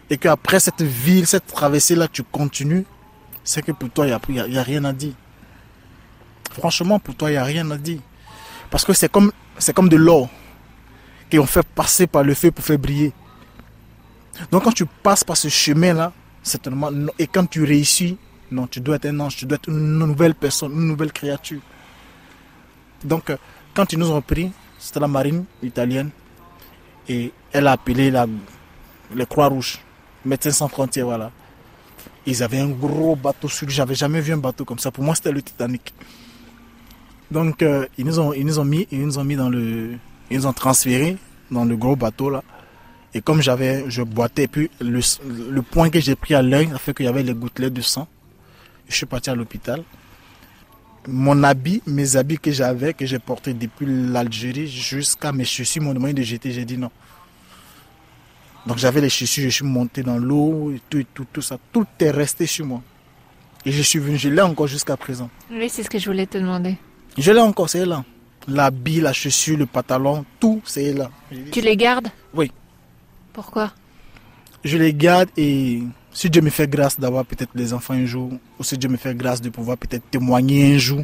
et 0.09 0.17
qu'après 0.17 0.59
cette 0.59 0.81
ville, 0.81 1.25
cette 1.25 1.47
traversée-là, 1.47 2.07
tu 2.07 2.23
continues, 2.23 2.85
c'est 3.43 3.61
que 3.61 3.71
pour 3.71 3.89
toi, 3.89 4.05
il 4.05 4.33
n'y 4.49 4.57
a, 4.57 4.59
a, 4.59 4.63
rien 4.63 4.83
à 4.83 4.93
dire. 4.93 5.13
Franchement, 6.51 6.99
pour 6.99 7.15
toi, 7.15 7.29
il 7.29 7.33
n'y 7.33 7.37
a 7.37 7.43
rien 7.43 7.69
à 7.71 7.77
dire. 7.77 7.99
Parce 8.69 8.83
que 8.83 8.93
c'est 8.93 9.09
comme, 9.09 9.31
comme 9.73 9.89
de 9.89 9.95
l'or 9.95 10.29
qu'on 11.31 11.45
fait 11.45 11.65
passer 11.65 12.07
par 12.07 12.23
le 12.23 12.33
feu 12.33 12.51
pour 12.51 12.65
faire 12.65 12.77
briller. 12.77 13.13
Donc 14.51 14.63
quand 14.63 14.73
tu 14.73 14.85
passes 14.85 15.23
par 15.23 15.37
ce 15.37 15.47
chemin-là, 15.47 16.11
et 17.17 17.27
quand 17.27 17.45
tu 17.45 17.63
réussis, 17.63 18.17
non, 18.51 18.67
tu 18.67 18.81
dois 18.81 18.97
être 18.97 19.05
un 19.05 19.19
ange, 19.19 19.37
tu 19.37 19.45
dois 19.45 19.55
être 19.55 19.69
une 19.69 19.97
nouvelle 19.97 20.35
personne, 20.35 20.73
une 20.73 20.87
nouvelle 20.87 21.13
créature. 21.13 21.61
Donc, 23.03 23.29
euh, 23.29 23.37
quand 23.73 23.93
ils 23.93 23.99
nous 23.99 24.11
ont 24.11 24.21
pris, 24.21 24.51
c'était 24.77 24.99
la 24.99 25.07
marine 25.07 25.45
italienne, 25.63 26.09
et 27.07 27.31
elle 27.53 27.67
a 27.67 27.71
appelé 27.71 28.11
la, 28.11 28.27
les 29.15 29.25
Croix-Rouges. 29.25 29.79
Médecins 30.25 30.51
sans 30.51 30.67
frontières, 30.67 31.05
voilà. 31.05 31.31
Ils 32.25 32.43
avaient 32.43 32.59
un 32.59 32.69
gros 32.69 33.15
bateau 33.15 33.47
sur 33.47 33.65
lui. 33.65 33.73
J'avais 33.73 33.95
jamais 33.95 34.21
vu 34.21 34.33
un 34.33 34.37
bateau 34.37 34.65
comme 34.65 34.77
ça. 34.77 34.91
Pour 34.91 35.03
moi, 35.03 35.15
c'était 35.15 35.31
le 35.31 35.41
Titanic. 35.41 35.93
Donc, 37.31 37.63
euh, 37.63 37.87
ils, 37.97 38.05
nous 38.05 38.19
ont, 38.19 38.33
ils 38.33 38.45
nous 38.45 38.59
ont 38.59 38.65
mis, 38.65 38.87
ils 38.91 39.03
nous 39.03 39.17
ont 39.17 39.23
mis 39.23 39.35
dans 39.35 39.49
le, 39.49 39.93
ils 40.29 40.37
nous 40.37 40.45
ont 40.45 40.53
transféré 40.53 41.17
dans 41.49 41.65
le 41.65 41.75
gros 41.75 41.95
bateau 41.95 42.29
là. 42.29 42.43
Et 43.13 43.21
comme 43.21 43.41
j'avais, 43.41 43.89
je 43.89 44.03
boitais, 44.03 44.47
puis 44.47 44.69
le, 44.79 45.01
le 45.49 45.61
point 45.61 45.89
que 45.89 45.99
j'ai 45.99 46.15
pris 46.15 46.33
à 46.33 46.41
l'œil 46.41 46.69
a 46.73 46.77
fait 46.77 46.93
qu'il 46.93 47.05
y 47.05 47.09
avait 47.09 47.23
les 47.23 47.33
gouttelettes 47.33 47.73
de 47.73 47.81
sang. 47.81 48.07
Je 48.91 48.97
suis 48.97 49.05
parti 49.05 49.29
à 49.29 49.35
l'hôpital. 49.35 49.83
Mon 51.07 51.43
habit, 51.43 51.81
mes 51.87 52.15
habits 52.15 52.37
que 52.37 52.51
j'avais, 52.51 52.93
que 52.93 53.05
j'ai 53.05 53.19
portés 53.19 53.53
depuis 53.53 53.87
l'Algérie 53.87 54.67
jusqu'à 54.67 55.31
mes 55.31 55.45
chaussures, 55.45 55.81
mon 55.81 55.93
demandé 55.93 56.13
de 56.13 56.21
jeter. 56.21 56.51
J'ai 56.51 56.65
dit 56.65 56.77
non. 56.77 56.91
Donc 58.67 58.77
j'avais 58.77 59.01
les 59.01 59.09
chaussures, 59.09 59.45
je 59.45 59.49
suis 59.49 59.65
monté 59.65 60.03
dans 60.03 60.17
l'eau, 60.17 60.71
et 60.71 60.81
tout, 60.89 60.99
et 60.99 61.07
tout, 61.11 61.25
tout 61.31 61.41
ça. 61.41 61.57
Tout 61.71 61.87
est 61.99 62.11
resté 62.11 62.45
sur 62.45 62.65
moi. 62.65 62.83
Et 63.65 63.71
je 63.71 63.81
suis 63.81 63.97
venu, 63.97 64.17
je 64.17 64.29
l'ai 64.29 64.41
encore 64.41 64.67
jusqu'à 64.67 64.97
présent. 64.97 65.29
Oui, 65.49 65.69
c'est 65.69 65.83
ce 65.83 65.89
que 65.89 65.97
je 65.97 66.05
voulais 66.05 66.27
te 66.27 66.37
demander. 66.37 66.77
Je 67.17 67.31
l'ai 67.31 67.39
encore, 67.39 67.69
c'est 67.69 67.85
là. 67.85 68.03
L'habit, 68.47 69.01
la 69.01 69.13
chaussure, 69.13 69.57
le 69.57 69.65
pantalon, 69.65 70.25
tout, 70.39 70.61
c'est 70.65 70.93
là. 70.93 71.09
Tu 71.51 71.61
les 71.61 71.77
gardes? 71.77 72.09
Oui. 72.33 72.51
Pourquoi? 73.33 73.71
Je 74.63 74.77
les 74.77 74.93
garde 74.93 75.29
et 75.37 75.81
si 76.13 76.29
Dieu 76.29 76.41
me 76.41 76.49
fait 76.49 76.69
grâce 76.69 76.99
d'avoir 76.99 77.25
peut-être 77.25 77.51
les 77.55 77.73
enfants 77.73 77.93
un 77.93 78.05
jour, 78.05 78.31
ou 78.59 78.63
si 78.63 78.77
Dieu 78.77 78.89
me 78.89 78.97
fait 78.97 79.15
grâce 79.15 79.41
de 79.41 79.49
pouvoir 79.49 79.77
peut-être 79.77 80.09
témoigner 80.09 80.75
un 80.75 80.77
jour, 80.77 81.03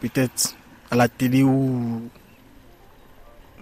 peut-être 0.00 0.54
à 0.90 0.96
la 0.96 1.08
télé 1.08 1.42
ou 1.42 2.02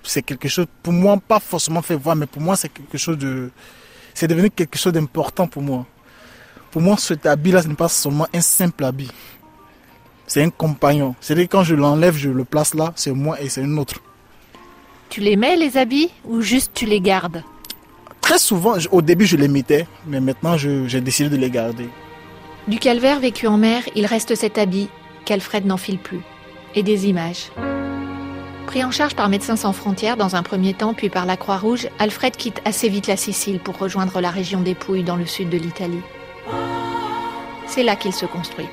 c'est 0.09 0.23
quelque 0.23 0.49
chose, 0.49 0.67
pour 0.83 0.93
moi, 0.93 1.17
pas 1.17 1.41
forcément 1.41 1.83
fait 1.83 1.97
voir, 1.97 2.17
mais 2.17 2.27
pour 2.27 2.43
moi, 2.43 2.57
c'est 2.57 2.69
quelque 2.69 2.99
chose 2.99 3.19
de. 3.19 3.51
C'est 4.13 4.29
devenu 4.29 4.51
quelque 4.51 4.79
chose 4.79 4.93
d'important 4.93 5.47
pour 5.47 5.63
moi. 5.63 5.87
Pour 6.71 6.83
moi, 6.83 6.97
cet 6.97 7.27
habit-là, 7.27 7.63
ce 7.63 7.69
n'est 7.69 7.75
pas 7.75 7.89
seulement 7.89 8.27
un 8.33 8.41
simple 8.41 8.85
habit. 8.85 9.11
C'est 10.27 10.43
un 10.43 10.51
compagnon. 10.51 11.15
C'est-à-dire 11.21 11.49
quand 11.49 11.65
je 11.65 11.75
l'enlève, 11.75 12.17
je 12.17 12.31
le 12.31 12.45
place 12.45 12.75
là, 12.75 12.93
c'est 12.97 13.13
moi 13.13 13.41
et 13.41 13.49
c'est 13.49 13.63
une 13.63 13.79
autre. 13.79 14.01
Tu 15.09 15.21
les 15.21 15.37
mets, 15.37 15.57
les 15.57 15.77
habits, 15.77 16.11
ou 16.25 16.41
juste 16.41 16.73
tu 16.75 16.87
les 16.87 17.01
gardes? 17.01 17.43
Très 18.25 18.39
souvent, 18.39 18.77
au 18.91 19.03
début, 19.03 19.27
je 19.27 19.37
les 19.37 19.49
mettais, 19.49 19.87
mais 20.07 20.19
maintenant, 20.19 20.57
j'ai 20.57 21.03
décidé 21.03 21.29
de 21.29 21.37
les 21.37 21.51
garder. 21.51 21.91
Du 22.69 22.79
calvaire 22.79 23.21
vécu 23.21 23.47
en 23.47 23.59
mer, 23.59 23.83
il 23.95 24.07
reste 24.07 24.35
cet 24.35 24.57
habit 24.57 24.89
qu'Alfred 25.27 25.67
n'enfile 25.67 25.99
plus. 25.99 26.23
Et 26.75 26.83
des 26.83 27.07
images. 27.07 27.51
Pris 28.67 28.83
en 28.83 28.91
charge 28.91 29.15
par 29.15 29.29
Médecins 29.29 29.57
sans 29.57 29.75
frontières 29.75 30.17
dans 30.17 30.37
un 30.37 30.43
premier 30.43 30.73
temps, 30.73 30.95
puis 30.95 31.11
par 31.11 31.27
la 31.27 31.37
Croix-Rouge, 31.37 31.89
Alfred 31.99 32.35
quitte 32.35 32.63
assez 32.65 32.89
vite 32.89 33.09
la 33.09 33.19
Sicile 33.19 33.61
pour 33.61 33.77
rejoindre 33.77 34.19
la 34.23 34.31
région 34.31 34.63
des 34.63 34.75
Pouilles 34.75 35.05
dans 35.05 35.17
le 35.17 35.27
sud 35.27 35.51
de 35.51 35.59
l'Italie. 35.59 36.01
C'est 37.67 37.83
là 37.83 37.95
qu'il 37.95 38.15
se 38.15 38.25
construit. 38.25 38.69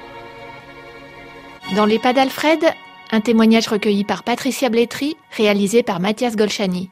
Dans 1.76 1.86
les 1.86 2.00
pas 2.00 2.14
d'Alfred, 2.14 2.64
un 3.12 3.20
témoignage 3.20 3.68
recueilli 3.68 4.06
par 4.06 4.24
Patricia 4.24 4.70
Blétry, 4.70 5.18
réalisé 5.36 5.84
par 5.84 6.00
Mathias 6.00 6.38
Golchani. 6.38 6.90